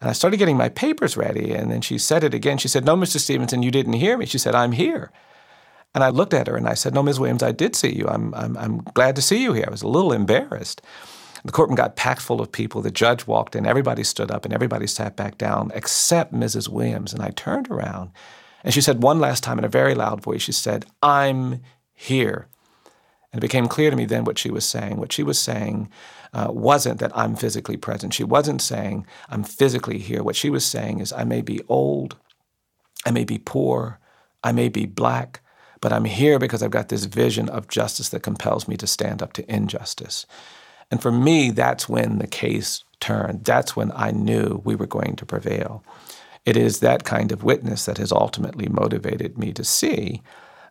And 0.00 0.10
I 0.10 0.12
started 0.12 0.36
getting 0.36 0.56
my 0.56 0.68
papers 0.68 1.16
ready. 1.16 1.52
And 1.52 1.70
then 1.70 1.80
she 1.80 1.96
said 1.96 2.22
it 2.22 2.34
again. 2.34 2.58
She 2.58 2.68
said, 2.68 2.84
No, 2.84 2.96
Mr. 2.96 3.18
Stevenson, 3.18 3.62
you 3.62 3.70
didn't 3.70 3.94
hear 3.94 4.18
me. 4.18 4.26
She 4.26 4.38
said, 4.38 4.54
I'm 4.54 4.72
here. 4.72 5.10
And 5.94 6.02
I 6.02 6.08
looked 6.08 6.34
at 6.34 6.46
her 6.46 6.56
and 6.56 6.68
I 6.68 6.74
said, 6.74 6.94
No, 6.94 7.02
Ms. 7.02 7.20
Williams, 7.20 7.42
I 7.42 7.52
did 7.52 7.76
see 7.76 7.94
you. 7.94 8.08
I'm, 8.08 8.34
I'm, 8.34 8.56
I'm 8.56 8.78
glad 8.94 9.16
to 9.16 9.22
see 9.22 9.42
you 9.42 9.52
here. 9.52 9.64
I 9.66 9.70
was 9.70 9.82
a 9.82 9.88
little 9.88 10.12
embarrassed. 10.12 10.80
The 11.44 11.52
courtroom 11.52 11.76
got 11.76 11.96
packed 11.96 12.22
full 12.22 12.40
of 12.40 12.52
people. 12.52 12.82
The 12.82 12.90
judge 12.90 13.26
walked 13.26 13.56
in, 13.56 13.66
everybody 13.66 14.04
stood 14.04 14.30
up, 14.30 14.44
and 14.44 14.54
everybody 14.54 14.86
sat 14.86 15.16
back 15.16 15.38
down 15.38 15.72
except 15.74 16.32
Mrs. 16.32 16.68
Williams. 16.68 17.12
And 17.12 17.20
I 17.20 17.30
turned 17.30 17.68
around 17.68 18.12
and 18.64 18.72
she 18.72 18.80
said 18.80 19.02
one 19.02 19.20
last 19.20 19.42
time 19.42 19.58
in 19.58 19.64
a 19.64 19.68
very 19.68 19.94
loud 19.94 20.22
voice, 20.22 20.42
she 20.42 20.52
said, 20.52 20.86
I'm 21.02 21.60
here. 21.92 22.46
And 23.32 23.38
it 23.38 23.46
became 23.46 23.66
clear 23.66 23.90
to 23.90 23.96
me 23.96 24.04
then 24.04 24.24
what 24.24 24.38
she 24.38 24.50
was 24.50 24.64
saying. 24.64 24.98
What 24.98 25.12
she 25.12 25.22
was 25.22 25.38
saying 25.38 25.90
uh, 26.32 26.48
wasn't 26.50 27.00
that 27.00 27.16
I'm 27.16 27.34
physically 27.34 27.76
present. 27.76 28.14
She 28.14 28.24
wasn't 28.24 28.62
saying 28.62 29.06
I'm 29.28 29.42
physically 29.42 29.98
here. 29.98 30.22
What 30.22 30.36
she 30.36 30.50
was 30.50 30.64
saying 30.64 31.00
is 31.00 31.12
I 31.12 31.24
may 31.24 31.40
be 31.40 31.60
old, 31.68 32.16
I 33.04 33.10
may 33.10 33.24
be 33.24 33.38
poor, 33.38 33.98
I 34.44 34.52
may 34.52 34.68
be 34.68 34.86
black, 34.86 35.40
but 35.82 35.92
I'm 35.92 36.06
here 36.06 36.38
because 36.38 36.62
I've 36.62 36.70
got 36.70 36.88
this 36.88 37.04
vision 37.04 37.50
of 37.50 37.68
justice 37.68 38.08
that 38.10 38.22
compels 38.22 38.66
me 38.66 38.78
to 38.78 38.86
stand 38.86 39.22
up 39.22 39.34
to 39.34 39.54
injustice. 39.54 40.24
And 40.90 41.02
for 41.02 41.12
me, 41.12 41.50
that's 41.50 41.88
when 41.88 42.18
the 42.18 42.26
case 42.26 42.84
turned. 43.00 43.44
That's 43.44 43.76
when 43.76 43.92
I 43.94 44.12
knew 44.12 44.62
we 44.64 44.76
were 44.76 44.86
going 44.86 45.16
to 45.16 45.26
prevail. 45.26 45.84
It 46.46 46.56
is 46.56 46.80
that 46.80 47.04
kind 47.04 47.32
of 47.32 47.42
witness 47.42 47.84
that 47.84 47.98
has 47.98 48.12
ultimately 48.12 48.68
motivated 48.68 49.36
me 49.36 49.52
to 49.52 49.64
see 49.64 50.22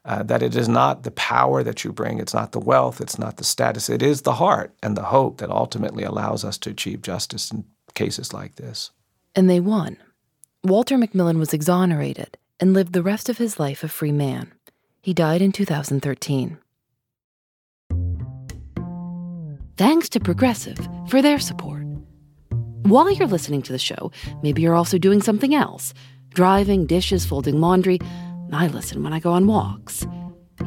uh, 0.06 0.24
that 0.24 0.41
it 0.41 0.56
is 0.56 0.70
not 0.70 1.03
the 1.03 1.12
power 1.12 1.62
that 1.62 1.84
you 1.84 1.91
bring, 1.91 2.18
it's 2.18 2.34
not 2.34 2.53
the 2.53 2.60
wealth, 2.60 3.01
it's 3.01 3.20
not 3.20 3.38
the 3.38 3.44
status, 3.44 3.89
it 3.89 4.01
is 4.01 4.22
the 4.22 4.34
heart 4.34 4.74
and 4.82 4.96
the 4.96 5.03
hope 5.03 5.38
that 5.38 5.50
ultimately 5.51 6.03
allows 6.03 6.44
us 6.44 6.58
to 6.58 6.72
achieve 6.72 7.01
justice 7.01 7.51
in 7.51 7.65
cases 7.94 8.34
like 8.34 8.56
this. 8.56 8.91
And 9.36 9.50
they 9.50 9.60
won. 9.60 9.98
Walter 10.63 10.98
McMillian 10.98 11.38
was 11.38 11.53
exonerated 11.53 12.38
and 12.60 12.74
lived 12.74 12.94
the 12.94 13.03
rest 13.03 13.30
of 13.30 13.38
his 13.38 13.60
life 13.60 13.84
a 13.84 13.88
free 13.88 14.12
man. 14.12 14.51
He 15.01 15.13
died 15.13 15.41
in 15.41 15.51
2013. 15.51 16.58
Thanks 19.77 20.10
to 20.10 20.20
Progressive 20.20 20.77
for 21.08 21.24
their 21.24 21.39
support. 21.39 21.86
While 22.84 23.10
you're 23.10 23.27
listening 23.27 23.63
to 23.63 23.72
the 23.72 23.79
show, 23.79 24.12
maybe 24.43 24.62
you're 24.62 24.75
also 24.75 25.00
doing 25.00 25.22
something 25.22 25.55
else 25.55 25.93
driving, 26.36 26.86
dishes, 26.86 27.25
folding 27.25 27.60
laundry. 27.60 28.00
I 28.53 28.67
listen 28.67 29.03
when 29.03 29.12
I 29.12 29.20
go 29.20 29.31
on 29.31 29.48
walks. 29.48 30.05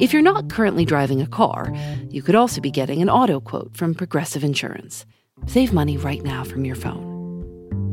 If 0.01 0.13
you're 0.13 0.21
not 0.21 0.51
currently 0.51 0.85
driving 0.85 1.23
a 1.23 1.27
car, 1.27 1.73
you 2.11 2.21
could 2.21 2.35
also 2.35 2.61
be 2.61 2.71
getting 2.71 3.01
an 3.01 3.09
auto 3.09 3.41
quote 3.41 3.77
from 3.77 3.95
Progressive 3.95 4.43
Insurance. 4.43 5.07
Save 5.47 5.73
money 5.73 5.97
right 5.97 6.23
now 6.23 6.43
from 6.43 6.65
your 6.65 6.75
phone. 6.75 7.15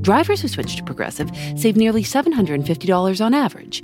Drivers 0.02 0.42
who 0.42 0.48
switch 0.48 0.76
to 0.78 0.84
Progressive 0.84 1.30
save 1.56 1.78
nearly 1.78 2.04
$750 2.04 3.24
on 3.24 3.34
average, 3.36 3.84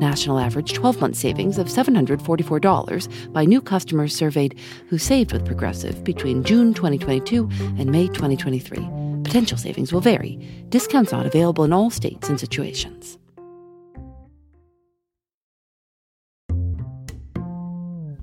National 0.00 0.40
average 0.40 0.72
12 0.72 1.00
month 1.00 1.16
savings 1.16 1.56
of 1.56 1.68
$744 1.68 3.32
by 3.32 3.44
new 3.44 3.60
customers 3.60 4.14
surveyed 4.14 4.58
who 4.88 4.98
saved 4.98 5.32
with 5.32 5.46
Progressive 5.46 6.02
between 6.02 6.42
June 6.42 6.74
2022 6.74 7.48
and 7.78 7.92
May 7.92 8.08
2023. 8.08 8.78
Potential 9.22 9.56
savings 9.56 9.92
will 9.92 10.00
vary. 10.00 10.36
Discounts 10.68 11.12
not 11.12 11.26
available 11.26 11.62
in 11.62 11.72
all 11.72 11.90
states 11.90 12.28
and 12.28 12.40
situations. 12.40 13.18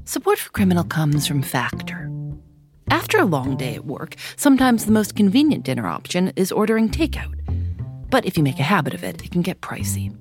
Support 0.04 0.40
for 0.40 0.52
Criminal 0.52 0.84
comes 0.84 1.26
from 1.26 1.42
Factor. 1.42 2.12
After 2.90 3.18
a 3.18 3.26
long 3.26 3.56
day 3.56 3.76
at 3.76 3.86
work, 3.86 4.16
sometimes 4.36 4.86
the 4.86 4.92
most 4.92 5.16
convenient 5.16 5.64
dinner 5.64 5.88
option 5.88 6.34
is 6.36 6.52
ordering 6.52 6.90
takeout. 6.90 7.34
But 8.10 8.26
if 8.26 8.38
you 8.38 8.44
make 8.44 8.60
a 8.60 8.64
habit 8.64 8.94
of 8.94 9.06
it, 9.06 9.24
it 9.24 9.32
can 9.32 9.42
get 9.42 9.62
pricey. 9.62 10.21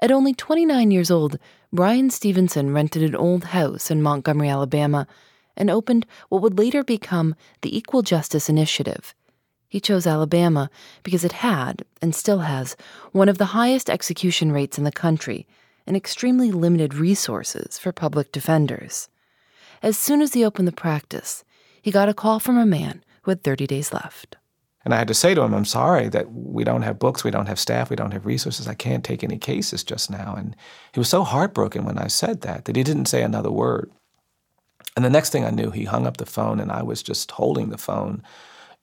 At 0.00 0.10
only 0.10 0.34
29 0.34 0.90
years 0.90 1.10
old, 1.10 1.38
Bryan 1.72 2.10
Stevenson 2.10 2.72
rented 2.72 3.02
an 3.02 3.16
old 3.16 3.44
house 3.44 3.90
in 3.90 4.02
Montgomery, 4.02 4.48
Alabama, 4.48 5.06
and 5.56 5.70
opened 5.70 6.06
what 6.28 6.42
would 6.42 6.58
later 6.58 6.82
become 6.82 7.34
the 7.62 7.76
Equal 7.76 8.02
Justice 8.02 8.48
Initiative. 8.48 9.14
He 9.68 9.80
chose 9.80 10.06
Alabama 10.06 10.70
because 11.02 11.24
it 11.24 11.32
had, 11.32 11.84
and 12.00 12.14
still 12.14 12.40
has, 12.40 12.76
one 13.12 13.28
of 13.28 13.38
the 13.38 13.46
highest 13.46 13.90
execution 13.90 14.52
rates 14.52 14.78
in 14.78 14.84
the 14.84 14.92
country 14.92 15.46
and 15.86 15.96
extremely 15.96 16.50
limited 16.50 16.94
resources 16.94 17.78
for 17.78 17.92
public 17.92 18.32
defenders. 18.32 19.08
As 19.82 19.98
soon 19.98 20.22
as 20.22 20.32
he 20.32 20.44
opened 20.44 20.68
the 20.68 20.72
practice, 20.72 21.44
he 21.82 21.90
got 21.90 22.08
a 22.08 22.14
call 22.14 22.40
from 22.40 22.56
a 22.56 22.64
man 22.64 23.04
who 23.22 23.30
had 23.30 23.42
30 23.42 23.66
days 23.66 23.92
left. 23.92 24.36
And 24.84 24.94
I 24.94 24.98
had 24.98 25.08
to 25.08 25.14
say 25.14 25.34
to 25.34 25.42
him, 25.42 25.54
I'm 25.54 25.64
sorry 25.64 26.08
that 26.10 26.32
we 26.32 26.64
don't 26.64 26.82
have 26.82 26.98
books, 26.98 27.24
we 27.24 27.30
don't 27.30 27.46
have 27.46 27.58
staff, 27.58 27.90
we 27.90 27.96
don't 27.96 28.12
have 28.12 28.26
resources. 28.26 28.68
I 28.68 28.74
can't 28.74 29.04
take 29.04 29.24
any 29.24 29.38
cases 29.38 29.82
just 29.82 30.10
now. 30.10 30.34
And 30.36 30.54
he 30.92 31.00
was 31.00 31.08
so 31.08 31.24
heartbroken 31.24 31.84
when 31.84 31.98
I 31.98 32.08
said 32.08 32.42
that 32.42 32.66
that 32.66 32.76
he 32.76 32.82
didn't 32.82 33.06
say 33.06 33.22
another 33.22 33.50
word. 33.50 33.90
And 34.96 35.04
the 35.04 35.10
next 35.10 35.30
thing 35.30 35.44
I 35.44 35.50
knew, 35.50 35.70
he 35.70 35.84
hung 35.84 36.06
up 36.06 36.18
the 36.18 36.26
phone, 36.26 36.60
and 36.60 36.70
I 36.70 36.82
was 36.82 37.02
just 37.02 37.32
holding 37.32 37.70
the 37.70 37.78
phone 37.78 38.22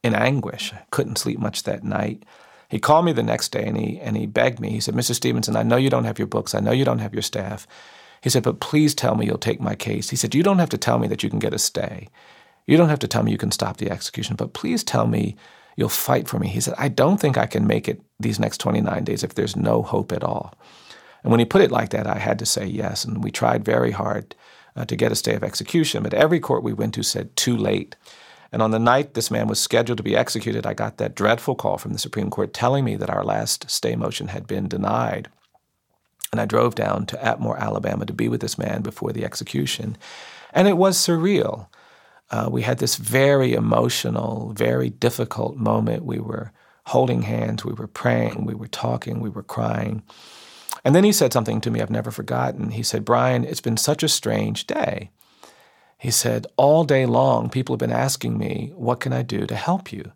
in 0.03 0.15
anguish. 0.15 0.73
I 0.73 0.83
couldn't 0.91 1.17
sleep 1.17 1.39
much 1.39 1.63
that 1.63 1.83
night. 1.83 2.23
He 2.69 2.79
called 2.79 3.05
me 3.05 3.11
the 3.13 3.23
next 3.23 3.51
day 3.51 3.65
and 3.65 3.77
he, 3.77 3.99
and 3.99 4.15
he 4.15 4.25
begged 4.25 4.59
me. 4.59 4.69
He 4.69 4.79
said, 4.79 4.95
Mr. 4.95 5.13
Stevenson, 5.13 5.55
I 5.55 5.63
know 5.63 5.75
you 5.75 5.89
don't 5.89 6.05
have 6.05 6.17
your 6.17 6.27
books. 6.27 6.55
I 6.55 6.59
know 6.61 6.71
you 6.71 6.85
don't 6.85 6.99
have 6.99 7.13
your 7.13 7.21
staff. 7.21 7.67
He 8.21 8.29
said, 8.29 8.43
but 8.43 8.59
please 8.59 8.95
tell 8.95 9.15
me 9.15 9.25
you'll 9.25 9.37
take 9.37 9.59
my 9.59 9.75
case. 9.75 10.09
He 10.09 10.15
said, 10.15 10.35
You 10.35 10.43
don't 10.43 10.59
have 10.59 10.69
to 10.69 10.77
tell 10.77 10.99
me 10.99 11.07
that 11.07 11.23
you 11.23 11.29
can 11.29 11.39
get 11.39 11.53
a 11.53 11.59
stay. 11.59 12.07
You 12.67 12.77
don't 12.77 12.89
have 12.89 12.99
to 12.99 13.07
tell 13.07 13.23
me 13.23 13.31
you 13.31 13.37
can 13.37 13.51
stop 13.51 13.77
the 13.77 13.91
execution, 13.91 14.35
but 14.35 14.53
please 14.53 14.83
tell 14.83 15.07
me 15.07 15.35
You'll 15.75 15.89
fight 15.89 16.27
for 16.27 16.39
me. 16.39 16.47
He 16.47 16.59
said, 16.59 16.75
I 16.77 16.87
don't 16.87 17.17
think 17.17 17.37
I 17.37 17.45
can 17.45 17.67
make 17.67 17.87
it 17.87 18.01
these 18.19 18.39
next 18.39 18.59
29 18.59 19.03
days 19.03 19.23
if 19.23 19.35
there's 19.35 19.55
no 19.55 19.81
hope 19.81 20.11
at 20.11 20.23
all. 20.23 20.53
And 21.23 21.31
when 21.31 21.39
he 21.39 21.45
put 21.45 21.61
it 21.61 21.71
like 21.71 21.89
that, 21.89 22.07
I 22.07 22.17
had 22.17 22.39
to 22.39 22.45
say 22.45 22.65
yes. 22.65 23.05
And 23.05 23.23
we 23.23 23.31
tried 23.31 23.63
very 23.63 23.91
hard 23.91 24.35
uh, 24.75 24.85
to 24.85 24.95
get 24.95 25.11
a 25.11 25.15
stay 25.15 25.35
of 25.35 25.43
execution, 25.43 26.03
but 26.03 26.13
every 26.13 26.39
court 26.39 26.63
we 26.63 26.73
went 26.73 26.93
to 26.95 27.03
said 27.03 27.35
too 27.35 27.55
late. 27.55 27.95
And 28.51 28.61
on 28.61 28.71
the 28.71 28.79
night 28.79 29.13
this 29.13 29.31
man 29.31 29.47
was 29.47 29.59
scheduled 29.59 29.97
to 29.97 30.03
be 30.03 30.15
executed, 30.15 30.65
I 30.65 30.73
got 30.73 30.97
that 30.97 31.15
dreadful 31.15 31.55
call 31.55 31.77
from 31.77 31.93
the 31.93 31.99
Supreme 31.99 32.29
Court 32.29 32.53
telling 32.53 32.83
me 32.83 32.95
that 32.97 33.09
our 33.09 33.23
last 33.23 33.69
stay 33.69 33.95
motion 33.95 34.29
had 34.29 34.47
been 34.47 34.67
denied. 34.67 35.29
And 36.31 36.39
I 36.39 36.45
drove 36.45 36.75
down 36.75 37.05
to 37.07 37.17
Atmore, 37.17 37.59
Alabama 37.59 38.05
to 38.05 38.13
be 38.13 38.29
with 38.29 38.41
this 38.41 38.57
man 38.57 38.81
before 38.81 39.11
the 39.11 39.25
execution. 39.25 39.97
And 40.53 40.67
it 40.67 40.77
was 40.77 40.97
surreal 40.97 41.67
uh, 42.31 42.47
we 42.49 42.61
had 42.61 42.79
this 42.79 42.95
very 42.95 43.53
emotional, 43.53 44.53
very 44.53 44.89
difficult 44.89 45.57
moment. 45.57 46.05
We 46.05 46.19
were 46.19 46.51
holding 46.87 47.23
hands, 47.23 47.63
we 47.63 47.73
were 47.73 47.87
praying, 47.87 48.45
we 48.45 48.55
were 48.55 48.67
talking, 48.67 49.19
we 49.19 49.29
were 49.29 49.43
crying. 49.43 50.01
And 50.83 50.95
then 50.95 51.03
he 51.03 51.11
said 51.11 51.31
something 51.33 51.61
to 51.61 51.69
me 51.69 51.81
I've 51.81 51.89
never 51.89 52.09
forgotten. 52.09 52.71
He 52.71 52.83
said, 52.83 53.05
Bryan, 53.05 53.43
it's 53.43 53.61
been 53.61 53.77
such 53.77 54.01
a 54.01 54.09
strange 54.09 54.65
day. 54.65 55.11
He 55.97 56.09
said, 56.09 56.47
All 56.57 56.83
day 56.83 57.05
long, 57.05 57.49
people 57.49 57.73
have 57.73 57.79
been 57.79 57.91
asking 57.91 58.37
me, 58.37 58.71
What 58.75 58.99
can 58.99 59.13
I 59.13 59.21
do 59.21 59.45
to 59.45 59.55
help 59.55 59.91
you? 59.91 60.11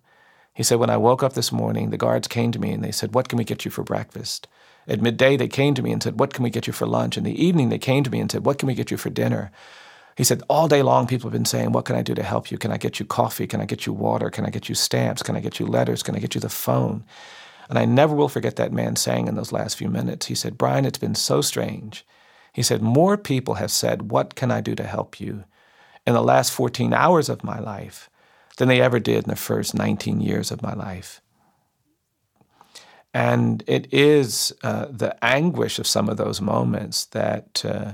He 0.54 0.63
said, 0.63 0.80
When 0.80 0.89
I 0.89 0.97
woke 0.97 1.21
up 1.21 1.34
this 1.34 1.51
morning, 1.51 1.89
the 1.89 1.97
guards 1.97 2.28
came 2.28 2.51
to 2.54 2.60
me 2.60 2.71
and 2.71 2.84
they 2.84 2.91
said, 2.91 3.13
What 3.13 3.30
can 3.30 3.38
we 3.38 3.43
get 3.43 3.65
you 3.65 3.71
for 3.71 3.84
breakfast? 3.84 4.47
At 4.88 5.01
midday, 5.01 5.36
they 5.38 5.47
came 5.47 5.73
to 5.75 5.84
me 5.84 5.91
and 5.91 6.01
said, 6.01 6.19
What 6.19 6.34
can 6.34 6.43
we 6.43 6.49
get 6.49 6.65
you 6.65 6.73
for 6.73 6.88
lunch? 6.88 7.17
In 7.17 7.23
the 7.23 7.43
evening, 7.43 7.69
they 7.69 7.78
came 7.78 8.04
to 8.04 8.10
me 8.10 8.19
and 8.19 8.32
said, 8.32 8.45
What 8.45 8.58
can 8.58 8.67
we 8.67 8.73
get 8.73 8.89
you 8.89 8.97
for 8.97 9.10
dinner? 9.10 9.51
He 10.15 10.23
said, 10.23 10.43
All 10.49 10.67
day 10.67 10.82
long, 10.82 11.08
people 11.08 11.30
have 11.30 11.34
been 11.34 11.45
saying, 11.45 11.71
What 11.71 11.86
can 11.86 11.95
I 11.95 12.01
do 12.01 12.15
to 12.15 12.23
help 12.23 12.51
you? 12.51 12.58
Can 12.58 12.71
I 12.71 12.78
get 12.78 12.99
you 12.99 13.06
coffee? 13.06 13.47
Can 13.47 13.62
I 13.62 13.65
get 13.65 13.86
you 13.86 13.93
water? 13.93 14.30
Can 14.30 14.45
I 14.45 14.49
get 14.49 14.69
you 14.69 14.75
stamps? 14.75 15.23
Can 15.23 15.36
I 15.36 15.41
get 15.41 15.60
you 15.60 15.65
letters? 15.65 16.04
Can 16.04 16.15
I 16.15 16.19
get 16.19 16.36
you 16.36 16.41
the 16.41 16.49
phone? 16.49 17.04
And 17.69 17.80
I 17.80 17.86
never 17.86 18.15
will 18.15 18.30
forget 18.30 18.58
that 18.58 18.71
man 18.71 18.95
saying 18.95 19.28
in 19.28 19.36
those 19.36 19.51
last 19.51 19.78
few 19.78 19.89
minutes, 19.89 20.28
He 20.28 20.36
said, 20.36 20.58
Bryan, 20.58 20.86
it's 20.86 20.97
been 20.97 21.15
so 21.15 21.41
strange. 21.41 22.06
He 22.54 22.63
said, 22.63 22.82
More 22.82 23.17
people 23.17 23.56
have 23.56 23.71
said, 23.71 24.12
What 24.12 24.36
can 24.36 24.51
I 24.51 24.62
do 24.62 24.75
to 24.75 24.84
help 24.84 25.19
you? 25.19 25.43
in 26.06 26.13
the 26.13 26.21
last 26.21 26.51
14 26.51 26.93
hours 26.93 27.30
of 27.30 27.43
my 27.43 27.60
life 27.60 28.10
than 28.58 28.67
they 28.67 28.82
ever 28.82 28.99
did 28.99 29.23
in 29.23 29.30
the 29.30 29.36
first 29.36 29.73
19 29.73 30.21
years 30.21 30.51
of 30.51 30.62
my 30.62 30.73
life. 30.73 31.21
And 33.13 33.63
it 33.65 33.91
is 33.93 34.54
uh, 34.62 34.88
the 34.89 35.17
anguish 35.23 35.80
of 35.80 35.88
some 35.88 36.10
of 36.10 36.17
those 36.17 36.41
moments 36.41 37.06
that. 37.06 37.65
Uh, 37.65 37.93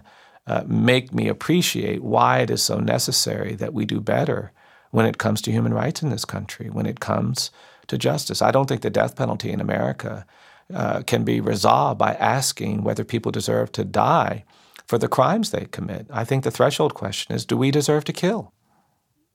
uh, 0.51 0.63
make 0.67 1.13
me 1.13 1.29
appreciate 1.29 2.03
why 2.03 2.39
it 2.39 2.49
is 2.49 2.61
so 2.61 2.77
necessary 2.77 3.55
that 3.55 3.73
we 3.73 3.85
do 3.85 4.01
better 4.01 4.51
when 4.89 5.05
it 5.05 5.17
comes 5.17 5.41
to 5.41 5.51
human 5.51 5.73
rights 5.73 6.01
in 6.01 6.09
this 6.09 6.25
country, 6.25 6.69
when 6.69 6.85
it 6.85 6.99
comes 6.99 7.51
to 7.87 7.97
justice. 7.97 8.41
I 8.41 8.51
don't 8.51 8.67
think 8.67 8.81
the 8.81 8.89
death 8.89 9.15
penalty 9.15 9.49
in 9.49 9.61
America 9.61 10.25
uh, 10.73 11.03
can 11.03 11.23
be 11.23 11.39
resolved 11.39 11.97
by 11.97 12.15
asking 12.15 12.83
whether 12.83 13.05
people 13.05 13.31
deserve 13.31 13.71
to 13.71 13.85
die 13.85 14.43
for 14.85 14.97
the 14.97 15.07
crimes 15.07 15.51
they 15.51 15.67
commit. 15.67 16.05
I 16.11 16.25
think 16.25 16.43
the 16.43 16.51
threshold 16.51 16.95
question 16.95 17.33
is 17.33 17.45
do 17.45 17.55
we 17.55 17.71
deserve 17.71 18.03
to 18.05 18.13
kill? 18.13 18.51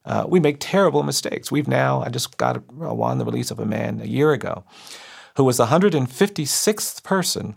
Uh, 0.04 0.26
we 0.28 0.38
make 0.38 0.58
terrible 0.60 1.02
mistakes. 1.02 1.50
We've 1.50 1.66
now, 1.66 2.02
I 2.02 2.10
just 2.10 2.36
got 2.36 2.58
a, 2.58 2.60
won 2.94 3.16
the 3.16 3.24
release 3.24 3.50
of 3.50 3.58
a 3.58 3.64
man 3.64 4.02
a 4.02 4.06
year 4.06 4.32
ago 4.32 4.64
who 5.36 5.44
was 5.44 5.56
the 5.56 5.66
156th 5.66 7.02
person 7.02 7.56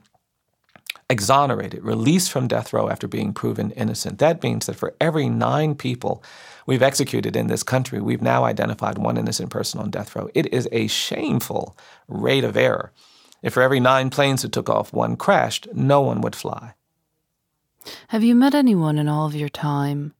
exonerated, 1.09 1.83
released 1.83 2.31
from 2.31 2.47
death 2.47 2.71
row 2.71 2.87
after 2.89 3.07
being 3.07 3.33
proven 3.33 3.71
innocent. 3.71 4.19
That 4.19 4.43
means 4.43 4.67
that 4.67 4.75
for 4.75 4.95
every 5.01 5.27
nine 5.27 5.73
people 5.75 6.23
we've 6.67 6.83
executed 6.83 7.35
in 7.35 7.47
this 7.47 7.63
country, 7.63 7.99
we've 7.99 8.21
now 8.21 8.43
identified 8.43 8.97
one 8.97 9.17
innocent 9.17 9.49
person 9.49 9.79
on 9.79 9.89
death 9.89 10.15
row. 10.15 10.29
It 10.35 10.53
is 10.53 10.69
a 10.71 10.87
shameful 10.87 11.75
rate 12.07 12.43
of 12.43 12.55
error. 12.55 12.91
If 13.41 13.53
for 13.53 13.63
every 13.63 13.79
nine 13.79 14.09
planes 14.09 14.43
that 14.43 14.51
took 14.51 14.69
off, 14.69 14.93
one 14.93 15.15
crashed, 15.15 15.67
no 15.73 16.01
one 16.01 16.21
would 16.21 16.35
fly. 16.35 16.75
Have 18.09 18.23
you 18.23 18.35
met 18.35 18.53
anyone 18.53 18.99
in 18.99 19.07
all 19.07 19.25
of 19.25 19.35
your 19.35 19.49
time 19.49 20.13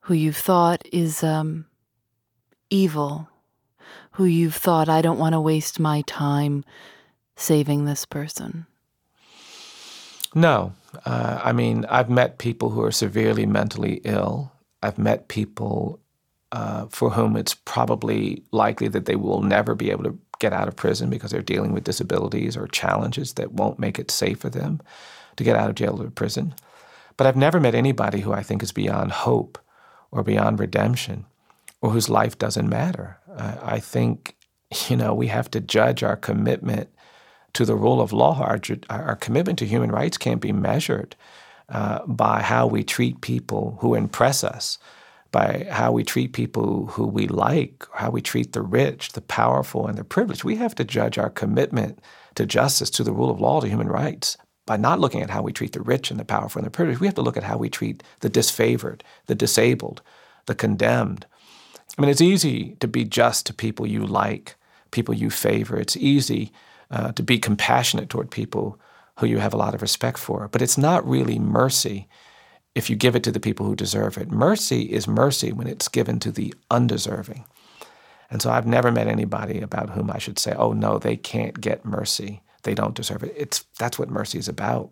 who 0.00 0.14
you've 0.14 0.36
thought 0.36 0.82
is 0.92 1.22
um, 1.22 1.66
evil, 2.68 3.28
who 4.12 4.24
you've 4.24 4.54
thought, 4.54 4.88
I 4.88 5.00
don't 5.00 5.18
want 5.18 5.32
to 5.32 5.40
waste 5.40 5.80
my 5.80 6.02
time 6.02 6.64
saving 7.36 7.84
this 7.84 8.04
person? 8.04 8.66
No. 10.36 10.74
Uh, 11.06 11.40
I 11.42 11.52
mean, 11.52 11.86
I've 11.86 12.10
met 12.10 12.38
people 12.38 12.68
who 12.68 12.82
are 12.82 12.92
severely 12.92 13.46
mentally 13.46 14.02
ill. 14.04 14.52
I've 14.82 14.98
met 14.98 15.28
people 15.28 15.98
uh, 16.52 16.86
for 16.90 17.10
whom 17.10 17.36
it's 17.36 17.54
probably 17.54 18.42
likely 18.52 18.88
that 18.88 19.06
they 19.06 19.16
will 19.16 19.42
never 19.42 19.74
be 19.74 19.90
able 19.90 20.04
to 20.04 20.18
get 20.38 20.52
out 20.52 20.68
of 20.68 20.76
prison 20.76 21.08
because 21.08 21.30
they're 21.30 21.40
dealing 21.40 21.72
with 21.72 21.84
disabilities 21.84 22.54
or 22.54 22.68
challenges 22.68 23.32
that 23.32 23.52
won't 23.52 23.78
make 23.78 23.98
it 23.98 24.10
safe 24.10 24.38
for 24.38 24.50
them 24.50 24.80
to 25.36 25.44
get 25.44 25.56
out 25.56 25.70
of 25.70 25.74
jail 25.74 26.00
or 26.00 26.10
prison. 26.10 26.54
But 27.16 27.26
I've 27.26 27.36
never 27.36 27.58
met 27.58 27.74
anybody 27.74 28.20
who 28.20 28.34
I 28.34 28.42
think 28.42 28.62
is 28.62 28.72
beyond 28.72 29.12
hope 29.12 29.58
or 30.10 30.22
beyond 30.22 30.60
redemption 30.60 31.24
or 31.80 31.90
whose 31.90 32.10
life 32.10 32.38
doesn't 32.38 32.68
matter. 32.68 33.18
I 33.38 33.80
think, 33.80 34.36
you 34.88 34.96
know, 34.96 35.14
we 35.14 35.28
have 35.28 35.50
to 35.52 35.60
judge 35.60 36.02
our 36.02 36.16
commitment 36.16 36.90
to 37.56 37.64
the 37.64 37.74
rule 37.74 38.02
of 38.02 38.12
law. 38.12 38.38
Our, 38.38 38.60
our 38.90 39.16
commitment 39.16 39.58
to 39.60 39.66
human 39.66 39.90
rights 39.90 40.18
can't 40.18 40.42
be 40.42 40.52
measured 40.52 41.16
uh, 41.70 42.04
by 42.06 42.42
how 42.42 42.66
we 42.66 42.84
treat 42.84 43.22
people 43.22 43.78
who 43.80 43.94
impress 43.94 44.44
us, 44.44 44.78
by 45.32 45.66
how 45.70 45.90
we 45.90 46.04
treat 46.04 46.34
people 46.34 46.84
who 46.88 47.06
we 47.06 47.26
like, 47.28 47.86
how 47.94 48.10
we 48.10 48.20
treat 48.20 48.52
the 48.52 48.60
rich, 48.60 49.12
the 49.12 49.22
powerful, 49.22 49.86
and 49.86 49.96
the 49.96 50.04
privileged. 50.04 50.44
We 50.44 50.56
have 50.56 50.74
to 50.74 50.84
judge 50.84 51.16
our 51.16 51.30
commitment 51.30 51.98
to 52.34 52.44
justice, 52.44 52.90
to 52.90 53.02
the 53.02 53.12
rule 53.12 53.30
of 53.30 53.40
law, 53.40 53.62
to 53.62 53.68
human 53.68 53.88
rights 53.88 54.36
by 54.66 54.76
not 54.76 55.00
looking 55.00 55.22
at 55.22 55.30
how 55.30 55.40
we 55.40 55.52
treat 55.52 55.72
the 55.72 55.80
rich 55.80 56.10
and 56.10 56.20
the 56.20 56.26
powerful 56.26 56.58
and 56.58 56.66
the 56.66 56.70
privileged. 56.70 57.00
We 57.00 57.06
have 57.06 57.14
to 57.14 57.22
look 57.22 57.38
at 57.38 57.44
how 57.44 57.56
we 57.56 57.70
treat 57.70 58.02
the 58.20 58.28
disfavored, 58.28 59.00
the 59.28 59.34
disabled, 59.34 60.02
the 60.44 60.54
condemned. 60.54 61.24
I 61.96 62.02
mean, 62.02 62.10
it's 62.10 62.20
easy 62.20 62.76
to 62.80 62.86
be 62.86 63.04
just 63.04 63.46
to 63.46 63.54
people 63.54 63.86
you 63.86 64.04
like, 64.04 64.56
people 64.90 65.14
you 65.14 65.30
favor. 65.30 65.78
It's 65.78 65.96
easy 65.96 66.52
uh, 66.90 67.12
to 67.12 67.22
be 67.22 67.38
compassionate 67.38 68.08
toward 68.08 68.30
people 68.30 68.78
who 69.18 69.26
you 69.26 69.38
have 69.38 69.54
a 69.54 69.56
lot 69.56 69.74
of 69.74 69.82
respect 69.82 70.18
for. 70.18 70.48
But 70.48 70.62
it's 70.62 70.78
not 70.78 71.08
really 71.08 71.38
mercy 71.38 72.08
if 72.74 72.90
you 72.90 72.96
give 72.96 73.16
it 73.16 73.22
to 73.24 73.32
the 73.32 73.40
people 73.40 73.64
who 73.66 73.74
deserve 73.74 74.18
it. 74.18 74.30
Mercy 74.30 74.82
is 74.82 75.08
mercy 75.08 75.52
when 75.52 75.66
it's 75.66 75.88
given 75.88 76.20
to 76.20 76.30
the 76.30 76.54
undeserving. 76.70 77.44
And 78.30 78.42
so 78.42 78.50
I've 78.50 78.66
never 78.66 78.92
met 78.92 79.06
anybody 79.06 79.60
about 79.60 79.90
whom 79.90 80.10
I 80.10 80.18
should 80.18 80.38
say, 80.38 80.52
oh, 80.56 80.72
no, 80.72 80.98
they 80.98 81.16
can't 81.16 81.60
get 81.60 81.84
mercy. 81.84 82.42
They 82.64 82.74
don't 82.74 82.94
deserve 82.94 83.22
it. 83.22 83.32
It's, 83.36 83.64
that's 83.78 83.98
what 83.98 84.10
mercy 84.10 84.38
is 84.38 84.48
about. 84.48 84.90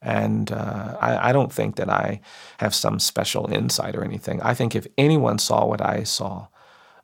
And 0.00 0.50
uh, 0.50 0.96
I, 1.00 1.28
I, 1.28 1.32
don't 1.32 1.52
think 1.52 1.76
that 1.76 1.88
I 1.88 2.20
have 2.58 2.74
some 2.74 2.98
special 2.98 3.52
insight 3.52 3.94
or 3.94 4.02
anything. 4.02 4.42
I 4.42 4.52
think 4.52 4.74
if 4.74 4.86
anyone 4.98 5.38
saw 5.38 5.64
what 5.64 5.80
I 5.80 6.02
saw 6.02 6.48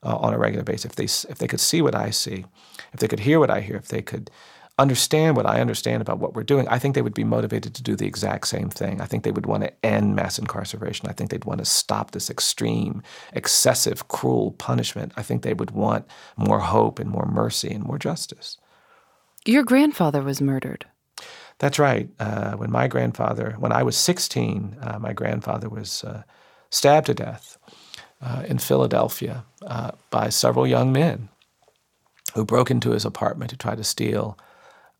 uh, 0.03 0.17
on 0.17 0.35
a 0.35 0.39
regular 0.39 0.65
basis, 0.65 0.85
if 0.87 0.97
they, 0.97 1.05
if 1.31 1.39
they 1.39 1.47
could 1.47 1.61
see 1.61 1.83
what 1.83 1.95
I 1.95 2.11
see, 2.11 2.45
if 2.93 3.01
they 3.01 3.09
could 3.09 3.21
hear 3.21 3.41
what 3.41 3.51
I 3.51 3.61
hear, 3.61 3.77
if 3.77 3.89
they 3.89 4.03
could 4.03 4.31
understand 4.79 5.37
what 5.37 5.47
I 5.47 5.61
understand 5.61 6.01
about 6.01 6.21
what 6.21 6.35
we're 6.35 6.45
doing, 6.45 6.69
I 6.69 6.79
think 6.79 6.95
they 6.95 7.03
would 7.03 7.15
be 7.15 7.25
motivated 7.25 7.75
to 7.75 7.83
do 7.83 7.97
the 7.97 8.07
exact 8.07 8.47
same 8.47 8.71
thing. 8.71 9.01
I 9.01 9.07
think 9.07 9.25
they 9.25 9.33
would 9.33 9.47
want 9.47 9.65
to 9.65 9.73
end 9.85 10.15
mass 10.15 10.39
incarceration. 10.39 11.09
I 11.09 11.13
think 11.13 11.31
they'd 11.31 11.45
want 11.45 11.59
to 11.59 11.65
stop 11.65 12.13
this 12.13 12.31
extreme, 12.31 13.03
excessive, 13.33 14.07
cruel 14.09 14.53
punishment. 14.53 15.13
I 15.17 15.23
think 15.23 15.43
they 15.43 15.55
would 15.55 15.73
want 15.73 16.07
more 16.37 16.61
hope 16.61 17.01
and 17.01 17.11
more 17.11 17.27
mercy 17.27 17.71
and 17.71 17.85
more 17.85 17.99
justice. 17.99 18.57
Your 19.45 19.65
grandfather 19.65 20.23
was 20.23 20.41
murdered. 20.41 20.87
That's 21.59 21.79
right. 21.79 22.09
Uh, 22.21 22.53
when 22.53 22.71
my 22.71 22.87
grandfather, 22.87 23.57
when 23.59 23.73
I 23.73 23.83
was 23.83 23.97
16, 23.97 24.77
uh, 24.81 24.99
my 25.01 25.13
grandfather 25.13 25.69
was 25.69 26.05
uh, 26.05 26.23
stabbed 26.71 27.07
to 27.07 27.15
death 27.15 27.58
uh, 28.21 28.45
in 28.47 28.59
Philadelphia 28.59 29.45
uh, 29.67 29.93
by 30.11 30.29
several 30.29 30.67
young 30.67 30.93
men 30.93 31.29
who 32.35 32.45
broke 32.45 32.71
into 32.71 32.91
his 32.91 33.05
apartment 33.05 33.51
to 33.51 33.57
try 33.57 33.75
to 33.75 33.85
steal 33.85 34.39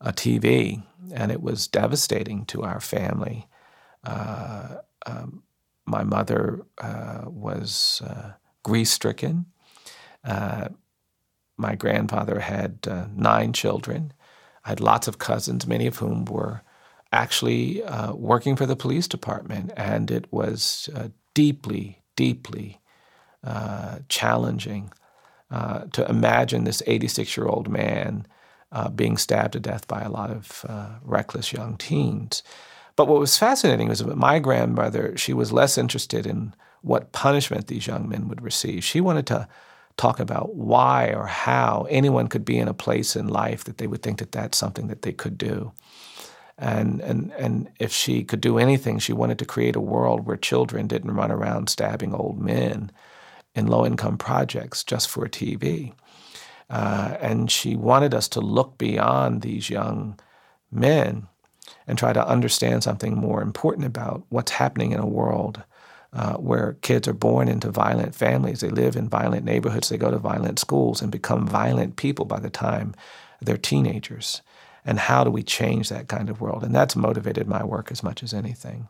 a 0.01 0.11
TV, 0.11 0.81
and 1.13 1.31
it 1.31 1.41
was 1.41 1.67
devastating 1.67 2.45
to 2.45 2.63
our 2.63 2.79
family. 2.79 3.47
Uh, 4.03 4.77
um, 5.05 5.43
my 5.85 6.03
mother 6.03 6.65
was 7.25 8.01
grief 8.63 8.87
stricken. 8.87 9.45
my 10.23 11.75
grandfather 11.75 12.39
had 12.39 12.87
nine 13.15 13.53
children. 13.53 14.13
I 14.63 14.69
had 14.69 14.79
lots 14.79 15.07
of 15.07 15.17
cousins, 15.17 15.67
many 15.67 15.87
of 15.87 15.97
whom 15.97 16.25
were 16.25 16.61
actually 17.11 17.83
uh, 17.83 18.13
working 18.13 18.55
for 18.55 18.65
the 18.65 18.75
police 18.75 19.07
department, 19.07 19.71
and 19.75 20.11
it 20.11 20.31
was 20.31 20.89
uh, 20.95 21.09
deeply, 21.33 22.01
deeply 22.15 22.79
uh, 23.43 23.99
challenging 24.09 24.91
uh, 25.51 25.85
to 25.93 26.07
imagine 26.09 26.63
this 26.63 26.83
86 26.85 27.35
year 27.37 27.47
old 27.47 27.69
man 27.69 28.25
uh, 28.71 28.89
being 28.89 29.17
stabbed 29.17 29.53
to 29.53 29.59
death 29.59 29.87
by 29.87 30.01
a 30.01 30.09
lot 30.09 30.29
of 30.29 30.65
uh, 30.67 30.89
reckless 31.03 31.51
young 31.51 31.77
teens. 31.77 32.43
But 32.95 33.07
what 33.07 33.19
was 33.19 33.37
fascinating 33.37 33.87
was 33.87 33.99
that 33.99 34.17
my 34.17 34.39
grandmother, 34.39 35.17
she 35.17 35.33
was 35.33 35.51
less 35.51 35.77
interested 35.77 36.27
in 36.27 36.53
what 36.81 37.11
punishment 37.11 37.67
these 37.67 37.87
young 37.87 38.07
men 38.07 38.27
would 38.27 38.41
receive. 38.41 38.83
She 38.83 39.01
wanted 39.01 39.25
to 39.27 39.47
talk 39.97 40.19
about 40.19 40.55
why 40.55 41.13
or 41.13 41.25
how 41.25 41.87
anyone 41.89 42.27
could 42.27 42.45
be 42.45 42.57
in 42.57 42.67
a 42.67 42.73
place 42.73 43.15
in 43.15 43.27
life 43.27 43.63
that 43.65 43.77
they 43.77 43.87
would 43.87 44.01
think 44.01 44.19
that 44.19 44.31
that's 44.31 44.57
something 44.57 44.87
that 44.87 45.01
they 45.01 45.11
could 45.11 45.37
do. 45.37 45.71
And, 46.57 47.01
and, 47.01 47.31
and 47.33 47.69
if 47.79 47.91
she 47.91 48.23
could 48.23 48.41
do 48.41 48.57
anything, 48.57 48.99
she 48.99 49.13
wanted 49.13 49.39
to 49.39 49.45
create 49.45 49.75
a 49.75 49.81
world 49.81 50.25
where 50.25 50.37
children 50.37 50.87
didn't 50.87 51.15
run 51.15 51.31
around 51.31 51.69
stabbing 51.69 52.13
old 52.13 52.39
men 52.39 52.91
in 53.59 53.67
low 53.67 53.85
income 53.85 54.17
projects 54.17 54.83
just 54.83 55.09
for 55.09 55.27
TV. 55.27 55.93
Uh, 56.69 57.17
and 57.19 57.51
she 57.51 57.75
wanted 57.75 58.13
us 58.13 58.27
to 58.29 58.41
look 58.41 58.77
beyond 58.77 59.41
these 59.41 59.69
young 59.69 60.19
men 60.71 61.27
and 61.87 61.97
try 61.97 62.13
to 62.13 62.27
understand 62.27 62.83
something 62.83 63.15
more 63.15 63.41
important 63.41 63.85
about 63.85 64.23
what's 64.29 64.51
happening 64.51 64.91
in 64.91 64.99
a 64.99 65.05
world 65.05 65.63
uh, 66.13 66.33
where 66.35 66.77
kids 66.81 67.07
are 67.07 67.13
born 67.13 67.47
into 67.47 67.69
violent 67.69 68.15
families. 68.15 68.61
They 68.61 68.69
live 68.69 68.95
in 68.95 69.09
violent 69.09 69.45
neighborhoods. 69.45 69.89
They 69.89 69.97
go 69.97 70.11
to 70.11 70.17
violent 70.17 70.59
schools 70.59 71.01
and 71.01 71.11
become 71.11 71.47
violent 71.47 71.97
people 71.97 72.25
by 72.25 72.39
the 72.39 72.49
time 72.49 72.95
they're 73.41 73.57
teenagers. 73.57 74.41
And 74.85 74.99
how 74.99 75.23
do 75.23 75.29
we 75.29 75.43
change 75.43 75.89
that 75.89 76.07
kind 76.07 76.29
of 76.29 76.41
world? 76.41 76.63
And 76.63 76.73
that's 76.73 76.95
motivated 76.95 77.47
my 77.47 77.63
work 77.63 77.91
as 77.91 78.01
much 78.01 78.23
as 78.23 78.33
anything. 78.33 78.87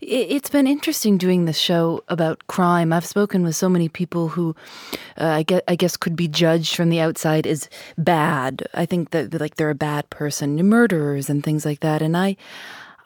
It's 0.00 0.50
been 0.50 0.66
interesting 0.66 1.18
doing 1.18 1.44
this 1.44 1.58
show 1.58 2.02
about 2.08 2.46
crime. 2.48 2.92
I've 2.92 3.06
spoken 3.06 3.42
with 3.42 3.54
so 3.54 3.68
many 3.68 3.88
people 3.88 4.28
who, 4.28 4.56
uh, 5.16 5.26
I 5.26 5.42
guess, 5.42 5.62
I 5.68 5.76
guess, 5.76 5.96
could 5.96 6.16
be 6.16 6.28
judged 6.28 6.74
from 6.74 6.90
the 6.90 7.00
outside 7.00 7.46
as 7.46 7.68
bad. 7.96 8.66
I 8.74 8.86
think 8.86 9.10
that 9.10 9.40
like 9.40 9.56
they're 9.56 9.70
a 9.70 9.74
bad 9.74 10.10
person, 10.10 10.56
murderers 10.68 11.30
and 11.30 11.44
things 11.44 11.64
like 11.64 11.80
that. 11.80 12.02
And 12.02 12.16
I, 12.16 12.36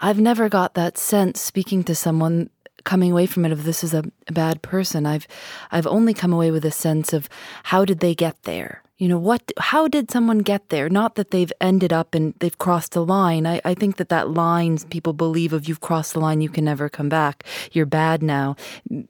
I've 0.00 0.20
never 0.20 0.48
got 0.48 0.74
that 0.74 0.98
sense 0.98 1.40
speaking 1.40 1.84
to 1.84 1.94
someone 1.94 2.50
coming 2.84 3.12
away 3.12 3.26
from 3.26 3.44
it 3.44 3.52
of 3.52 3.64
this 3.64 3.84
is 3.84 3.92
a, 3.92 4.04
a 4.28 4.32
bad 4.32 4.62
person. 4.62 5.04
I've 5.04 5.26
I've 5.70 5.86
only 5.86 6.14
come 6.14 6.32
away 6.32 6.50
with 6.50 6.64
a 6.64 6.70
sense 6.70 7.12
of 7.12 7.28
how 7.64 7.84
did 7.84 8.00
they 8.00 8.14
get 8.14 8.42
there? 8.44 8.82
You 8.98 9.08
know, 9.08 9.18
what 9.18 9.52
how 9.58 9.88
did 9.88 10.10
someone 10.10 10.38
get 10.38 10.70
there? 10.70 10.88
Not 10.88 11.16
that 11.16 11.30
they've 11.30 11.52
ended 11.60 11.92
up 11.92 12.14
and 12.14 12.32
they've 12.38 12.56
crossed 12.56 12.96
a 12.96 13.00
line. 13.00 13.46
I, 13.46 13.60
I 13.62 13.74
think 13.74 13.96
that 13.96 14.08
that 14.08 14.30
line 14.30 14.78
people 14.78 15.12
believe 15.12 15.52
of 15.52 15.68
you've 15.68 15.82
crossed 15.82 16.14
the 16.14 16.20
line, 16.20 16.40
you 16.40 16.48
can 16.48 16.64
never 16.64 16.88
come 16.88 17.10
back. 17.10 17.44
You're 17.72 17.84
bad 17.84 18.22
now, 18.22 18.56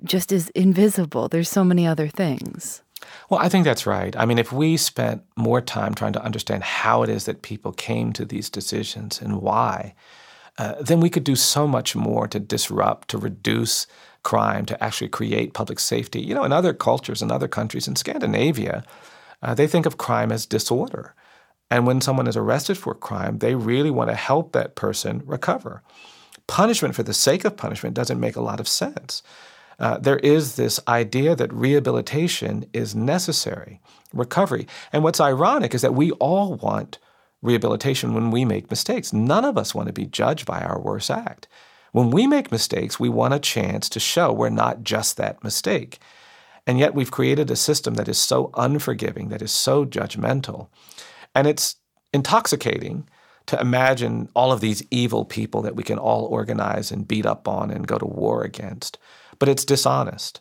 just 0.02 0.32
is 0.32 0.48
invisible. 0.50 1.28
There's 1.28 1.48
so 1.48 1.62
many 1.62 1.86
other 1.86 2.08
things. 2.08 2.82
Well, 3.30 3.40
I 3.40 3.48
think 3.48 3.64
that's 3.64 3.86
right. 3.86 4.16
I 4.16 4.24
mean, 4.24 4.38
if 4.38 4.52
we 4.52 4.76
spent 4.76 5.22
more 5.36 5.60
time 5.60 5.94
trying 5.94 6.14
to 6.14 6.22
understand 6.22 6.64
how 6.64 7.02
it 7.02 7.08
is 7.08 7.24
that 7.26 7.42
people 7.42 7.72
came 7.72 8.12
to 8.14 8.24
these 8.24 8.50
decisions 8.50 9.20
and 9.20 9.40
why, 9.40 9.94
uh, 10.58 10.74
then 10.80 11.00
we 11.00 11.10
could 11.10 11.24
do 11.24 11.36
so 11.36 11.68
much 11.68 11.94
more 11.94 12.26
to 12.28 12.40
disrupt, 12.40 13.08
to 13.08 13.18
reduce 13.18 13.86
crime, 14.24 14.66
to 14.66 14.82
actually 14.82 15.08
create 15.08 15.54
public 15.54 15.78
safety. 15.78 16.20
You 16.20 16.34
know, 16.34 16.44
in 16.44 16.52
other 16.52 16.72
cultures, 16.72 17.22
in 17.22 17.30
other 17.30 17.48
countries, 17.48 17.86
in 17.86 17.94
Scandinavia, 17.94 18.82
uh, 19.42 19.54
they 19.54 19.66
think 19.66 19.86
of 19.86 19.98
crime 19.98 20.32
as 20.32 20.46
disorder. 20.46 21.14
And 21.70 21.86
when 21.86 22.00
someone 22.00 22.26
is 22.26 22.36
arrested 22.36 22.78
for 22.78 22.92
a 22.92 22.96
crime, 22.96 23.38
they 23.38 23.54
really 23.54 23.90
want 23.90 24.10
to 24.10 24.16
help 24.16 24.52
that 24.52 24.76
person 24.76 25.22
recover. 25.26 25.82
Punishment 26.46 26.94
for 26.94 27.02
the 27.02 27.14
sake 27.14 27.44
of 27.44 27.56
punishment 27.56 27.94
doesn't 27.94 28.20
make 28.20 28.36
a 28.36 28.40
lot 28.40 28.60
of 28.60 28.68
sense. 28.68 29.22
Uh, 29.78 29.98
there 29.98 30.18
is 30.18 30.56
this 30.56 30.80
idea 30.88 31.34
that 31.34 31.52
rehabilitation 31.52 32.64
is 32.72 32.94
necessary, 32.94 33.80
recovery. 34.12 34.66
And 34.92 35.02
what's 35.02 35.20
ironic 35.20 35.74
is 35.74 35.82
that 35.82 35.94
we 35.94 36.12
all 36.12 36.54
want 36.54 36.98
rehabilitation 37.42 38.14
when 38.14 38.30
we 38.30 38.44
make 38.44 38.70
mistakes. 38.70 39.12
None 39.12 39.44
of 39.44 39.58
us 39.58 39.74
want 39.74 39.88
to 39.88 39.92
be 39.92 40.06
judged 40.06 40.46
by 40.46 40.60
our 40.60 40.80
worst 40.80 41.10
act. 41.10 41.46
When 41.92 42.10
we 42.10 42.26
make 42.26 42.52
mistakes, 42.52 42.98
we 42.98 43.08
want 43.08 43.34
a 43.34 43.38
chance 43.38 43.88
to 43.90 44.00
show 44.00 44.32
we're 44.32 44.50
not 44.50 44.82
just 44.82 45.16
that 45.16 45.42
mistake. 45.44 45.98
And 46.66 46.78
yet 46.78 46.94
we've 46.94 47.10
created 47.10 47.50
a 47.50 47.56
system 47.56 47.94
that 47.94 48.08
is 48.08 48.18
so 48.18 48.50
unforgiving, 48.54 49.28
that 49.28 49.42
is 49.42 49.52
so 49.52 49.84
judgmental. 49.84 50.68
And 51.34 51.46
it's 51.46 51.76
intoxicating 52.12 53.08
to 53.46 53.60
imagine 53.60 54.28
all 54.34 54.50
of 54.50 54.60
these 54.60 54.82
evil 54.90 55.24
people 55.24 55.62
that 55.62 55.76
we 55.76 55.84
can 55.84 55.98
all 55.98 56.24
organize 56.24 56.90
and 56.90 57.06
beat 57.06 57.26
up 57.26 57.46
on 57.46 57.70
and 57.70 57.86
go 57.86 57.98
to 57.98 58.06
war 58.06 58.42
against. 58.42 58.98
But 59.38 59.48
it's 59.48 59.64
dishonest. 59.64 60.40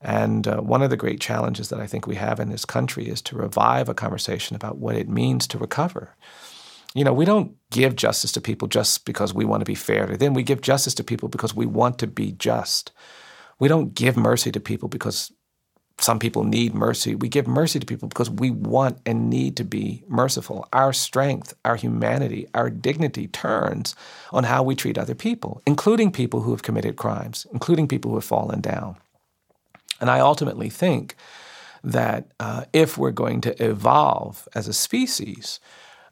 And 0.00 0.48
uh, 0.48 0.60
one 0.60 0.82
of 0.82 0.90
the 0.90 0.96
great 0.96 1.20
challenges 1.20 1.68
that 1.68 1.80
I 1.80 1.86
think 1.86 2.06
we 2.06 2.16
have 2.16 2.40
in 2.40 2.48
this 2.48 2.64
country 2.64 3.06
is 3.08 3.20
to 3.22 3.36
revive 3.36 3.88
a 3.88 3.94
conversation 3.94 4.56
about 4.56 4.78
what 4.78 4.96
it 4.96 5.08
means 5.08 5.46
to 5.48 5.58
recover. 5.58 6.16
You 6.94 7.04
know, 7.04 7.12
we 7.12 7.24
don't 7.24 7.54
give 7.70 7.94
justice 7.94 8.32
to 8.32 8.40
people 8.40 8.66
just 8.66 9.04
because 9.04 9.32
we 9.32 9.44
want 9.44 9.60
to 9.60 9.66
be 9.66 9.76
fair 9.76 10.06
to 10.06 10.16
them. 10.16 10.34
We 10.34 10.42
give 10.42 10.62
justice 10.62 10.94
to 10.94 11.04
people 11.04 11.28
because 11.28 11.54
we 11.54 11.66
want 11.66 11.98
to 12.00 12.06
be 12.06 12.32
just. 12.32 12.90
We 13.60 13.68
don't 13.68 13.94
give 13.94 14.16
mercy 14.16 14.50
to 14.50 14.58
people 14.58 14.88
because 14.88 15.30
some 16.00 16.18
people 16.18 16.44
need 16.44 16.74
mercy. 16.74 17.14
We 17.14 17.28
give 17.28 17.46
mercy 17.46 17.78
to 17.78 17.86
people 17.86 18.08
because 18.08 18.30
we 18.30 18.50
want 18.50 18.98
and 19.04 19.28
need 19.28 19.56
to 19.58 19.64
be 19.64 20.02
merciful. 20.08 20.66
Our 20.72 20.92
strength, 20.94 21.54
our 21.64 21.76
humanity, 21.76 22.48
our 22.54 22.70
dignity 22.70 23.28
turns 23.28 23.94
on 24.32 24.44
how 24.44 24.62
we 24.62 24.74
treat 24.74 24.96
other 24.96 25.14
people, 25.14 25.60
including 25.66 26.10
people 26.10 26.40
who 26.40 26.52
have 26.52 26.62
committed 26.62 26.96
crimes, 26.96 27.46
including 27.52 27.86
people 27.86 28.10
who 28.10 28.16
have 28.16 28.24
fallen 28.24 28.60
down. 28.62 28.96
And 30.00 30.10
I 30.10 30.20
ultimately 30.20 30.70
think 30.70 31.16
that 31.84 32.32
uh, 32.40 32.64
if 32.72 32.96
we're 32.96 33.10
going 33.10 33.42
to 33.42 33.62
evolve 33.62 34.48
as 34.54 34.68
a 34.68 34.72
species, 34.72 35.60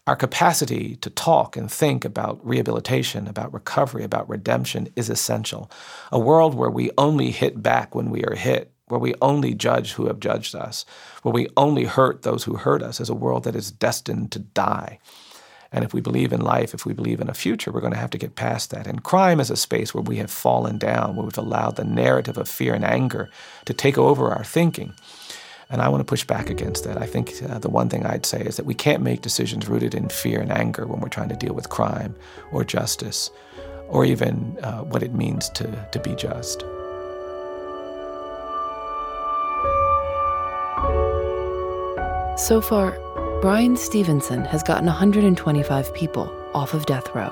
our 0.06 0.16
capacity 0.16 0.96
to 0.96 1.10
talk 1.10 1.56
and 1.56 1.70
think 1.70 2.04
about 2.04 2.44
rehabilitation, 2.46 3.26
about 3.26 3.52
recovery, 3.52 4.04
about 4.04 4.28
redemption 4.28 4.88
is 4.96 5.10
essential. 5.10 5.70
A 6.12 6.18
world 6.18 6.54
where 6.54 6.70
we 6.70 6.90
only 6.96 7.30
hit 7.30 7.62
back 7.62 7.94
when 7.94 8.10
we 8.10 8.24
are 8.24 8.34
hit 8.34 8.72
where 8.90 9.00
we 9.00 9.14
only 9.20 9.54
judge 9.54 9.92
who 9.92 10.06
have 10.06 10.20
judged 10.20 10.54
us, 10.54 10.84
where 11.22 11.32
we 11.32 11.48
only 11.56 11.84
hurt 11.84 12.22
those 12.22 12.44
who 12.44 12.56
hurt 12.56 12.82
us, 12.82 13.00
is 13.00 13.08
a 13.08 13.14
world 13.14 13.44
that 13.44 13.56
is 13.56 13.70
destined 13.70 14.32
to 14.32 14.38
die. 14.38 14.98
And 15.70 15.84
if 15.84 15.92
we 15.92 16.00
believe 16.00 16.32
in 16.32 16.40
life, 16.40 16.72
if 16.72 16.86
we 16.86 16.94
believe 16.94 17.20
in 17.20 17.28
a 17.28 17.34
future, 17.34 17.70
we're 17.70 17.82
going 17.82 17.92
to 17.92 17.98
have 17.98 18.10
to 18.10 18.18
get 18.18 18.36
past 18.36 18.70
that. 18.70 18.86
And 18.86 19.02
crime 19.02 19.38
is 19.38 19.50
a 19.50 19.56
space 19.56 19.92
where 19.92 20.02
we 20.02 20.16
have 20.16 20.30
fallen 20.30 20.78
down, 20.78 21.14
where 21.14 21.24
we've 21.24 21.36
allowed 21.36 21.76
the 21.76 21.84
narrative 21.84 22.38
of 22.38 22.48
fear 22.48 22.74
and 22.74 22.84
anger 22.84 23.28
to 23.66 23.74
take 23.74 23.98
over 23.98 24.30
our 24.30 24.44
thinking. 24.44 24.94
And 25.70 25.82
I 25.82 25.90
want 25.90 26.00
to 26.00 26.10
push 26.10 26.24
back 26.24 26.48
against 26.48 26.84
that. 26.84 26.96
I 26.96 27.04
think 27.04 27.34
uh, 27.42 27.58
the 27.58 27.68
one 27.68 27.90
thing 27.90 28.06
I'd 28.06 28.24
say 28.24 28.40
is 28.40 28.56
that 28.56 28.64
we 28.64 28.74
can't 28.74 29.02
make 29.02 29.20
decisions 29.20 29.68
rooted 29.68 29.94
in 29.94 30.08
fear 30.08 30.40
and 30.40 30.50
anger 30.50 30.86
when 30.86 31.00
we're 31.00 31.10
trying 31.10 31.28
to 31.28 31.36
deal 31.36 31.52
with 31.52 31.68
crime 31.68 32.14
or 32.50 32.64
justice 32.64 33.30
or 33.88 34.06
even 34.06 34.58
uh, 34.62 34.82
what 34.84 35.02
it 35.02 35.12
means 35.12 35.50
to, 35.50 35.88
to 35.92 36.00
be 36.00 36.14
just. 36.14 36.64
So 42.38 42.60
far, 42.60 42.92
Bryan 43.42 43.76
Stevenson 43.76 44.44
has 44.44 44.62
gotten 44.62 44.86
125 44.86 45.92
people 45.92 46.32
off 46.54 46.72
of 46.72 46.86
death 46.86 47.12
row. 47.12 47.30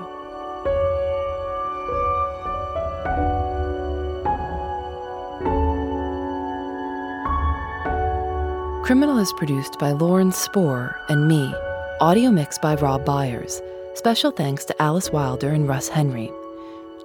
Criminal 8.85 9.19
is 9.19 9.33
produced 9.35 9.79
by 9.79 9.93
Lauren 9.93 10.33
Spohr 10.33 11.01
and 11.09 11.29
me. 11.29 11.55
Audio 12.01 12.33
mixed 12.33 12.61
by 12.61 12.75
Rob 12.75 13.05
Byers. 13.05 13.63
Special 13.95 14.33
thanks 14.33 14.65
to 14.65 14.83
Alice 14.83 15.11
Wilder 15.11 15.51
and 15.51 15.69
Russ 15.69 15.89
Henry. 15.89 16.33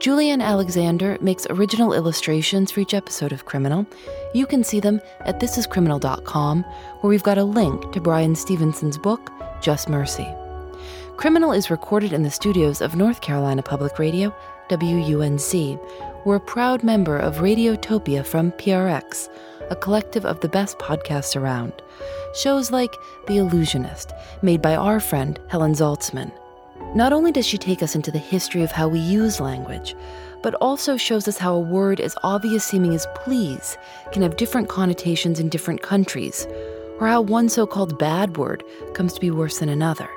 Julienne 0.02 0.42
Alexander 0.42 1.16
makes 1.22 1.46
original 1.52 1.94
illustrations 1.94 2.72
for 2.72 2.80
each 2.80 2.96
episode 2.96 3.32
of 3.32 3.46
Criminal. 3.46 3.86
You 4.34 4.48
can 4.48 4.64
see 4.64 4.80
them 4.80 5.00
at 5.26 5.40
thisiscriminal.com, 5.40 6.64
where 6.64 7.10
we've 7.10 7.22
got 7.22 7.38
a 7.38 7.44
link 7.44 7.92
to 7.92 8.02
Bryan 8.02 8.36
Stevenson's 8.36 8.98
book, 8.98 9.32
Just 9.62 9.90
Mercy. 9.90 10.28
Criminal 11.18 11.52
is 11.52 11.70
recorded 11.70 12.14
in 12.14 12.24
the 12.24 12.32
studios 12.32 12.82
of 12.82 12.96
North 12.96 13.22
Carolina 13.22 13.62
Public 13.62 14.00
Radio, 14.00 14.34
WUNC. 14.72 15.80
We're 16.26 16.38
a 16.38 16.40
proud 16.40 16.84
member 16.84 17.20
of 17.20 17.36
Radiotopia 17.36 18.26
from 18.26 18.54
PRX, 18.54 19.30
a 19.70 19.76
collective 19.76 20.26
of 20.26 20.40
the 20.40 20.50
best 20.50 20.80
podcasts 20.80 21.40
around. 21.40 21.74
Shows 22.34 22.72
like 22.72 22.96
The 23.28 23.38
Allusionist, 23.38 24.20
made 24.42 24.64
by 24.64 24.76
our 24.76 25.00
friend 25.00 25.40
Helen 25.48 25.74
Zaltzman. 25.74 26.32
Not 26.94 27.14
only 27.14 27.32
does 27.32 27.48
she 27.48 27.58
take 27.58 27.82
us 27.82 27.96
into 27.96 28.12
the 28.12 28.20
history 28.20 28.64
of 28.64 28.72
how 28.72 28.90
we 28.90 29.00
use 29.00 29.40
language, 29.40 29.96
but 30.42 30.56
also 30.56 30.98
shows 30.98 31.26
us 31.26 31.38
how 31.38 31.56
a 31.56 31.60
word 31.60 32.02
as 32.02 32.18
obvious 32.24 32.66
seeming 32.66 32.94
as 32.94 33.08
please 33.16 33.78
can 34.12 34.22
have 34.22 34.36
different 34.36 34.68
connotations 34.68 35.40
in 35.40 35.48
different 35.48 35.82
countries, 35.82 36.46
or 37.00 37.08
how 37.08 37.22
one 37.22 37.48
so 37.48 37.66
called 37.66 37.98
bad 37.98 38.36
word 38.36 38.62
comes 38.94 39.14
to 39.14 39.22
be 39.22 39.32
worse 39.32 39.60
than 39.60 39.70
another. 39.70 40.10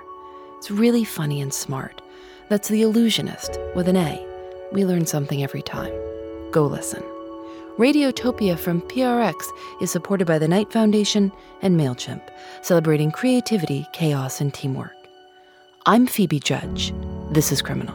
It's 0.59 0.71
really 0.71 1.05
funny 1.05 1.41
and 1.41 1.55
smart. 1.55 2.03
That's 2.49 2.69
The 2.69 2.83
Allusionist 2.83 3.75
with 3.77 3.87
an 3.87 3.97
A. 3.97 4.27
We 4.73 4.85
learn 4.85 5.07
something 5.07 5.45
every 5.45 5.63
time. 5.63 5.93
Go 6.51 6.67
listen. 6.67 7.05
Radiotopia 7.79 8.59
from 8.59 8.81
PRX 8.83 9.35
is 9.81 9.93
supported 9.93 10.27
by 10.27 10.39
the 10.39 10.49
Knight 10.49 10.73
Foundation 10.73 11.31
and 11.63 11.79
MailChimp, 11.79 12.23
celebrating 12.63 13.13
creativity, 13.13 13.87
chaos, 13.93 14.41
and 14.41 14.53
teamwork. 14.53 14.94
I'm 15.87 16.07
Phoebe 16.07 16.41
Judge. 16.41 16.95
This 17.33 17.53
is 17.53 17.61
Criminal. 17.61 17.95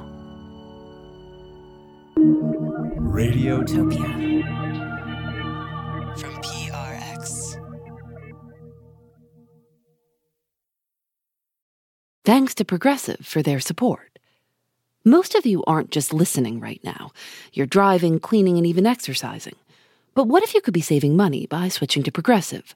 Radiotopia 2.99 4.45
from 6.19 6.35
PRX. 6.43 7.57
Thanks 12.23 12.53
to 12.53 12.63
Progressive 12.63 13.25
for 13.25 13.41
their 13.41 13.59
support. 13.59 14.19
Most 15.03 15.33
of 15.33 15.47
you 15.47 15.63
aren't 15.63 15.89
just 15.89 16.13
listening 16.13 16.59
right 16.59 16.81
now. 16.83 17.09
You're 17.53 17.65
driving, 17.65 18.19
cleaning, 18.19 18.57
and 18.57 18.67
even 18.67 18.85
exercising. 18.85 19.55
But 20.13 20.27
what 20.27 20.43
if 20.43 20.53
you 20.53 20.61
could 20.61 20.75
be 20.75 20.81
saving 20.81 21.17
money 21.17 21.47
by 21.47 21.69
switching 21.69 22.03
to 22.03 22.11
Progressive? 22.11 22.75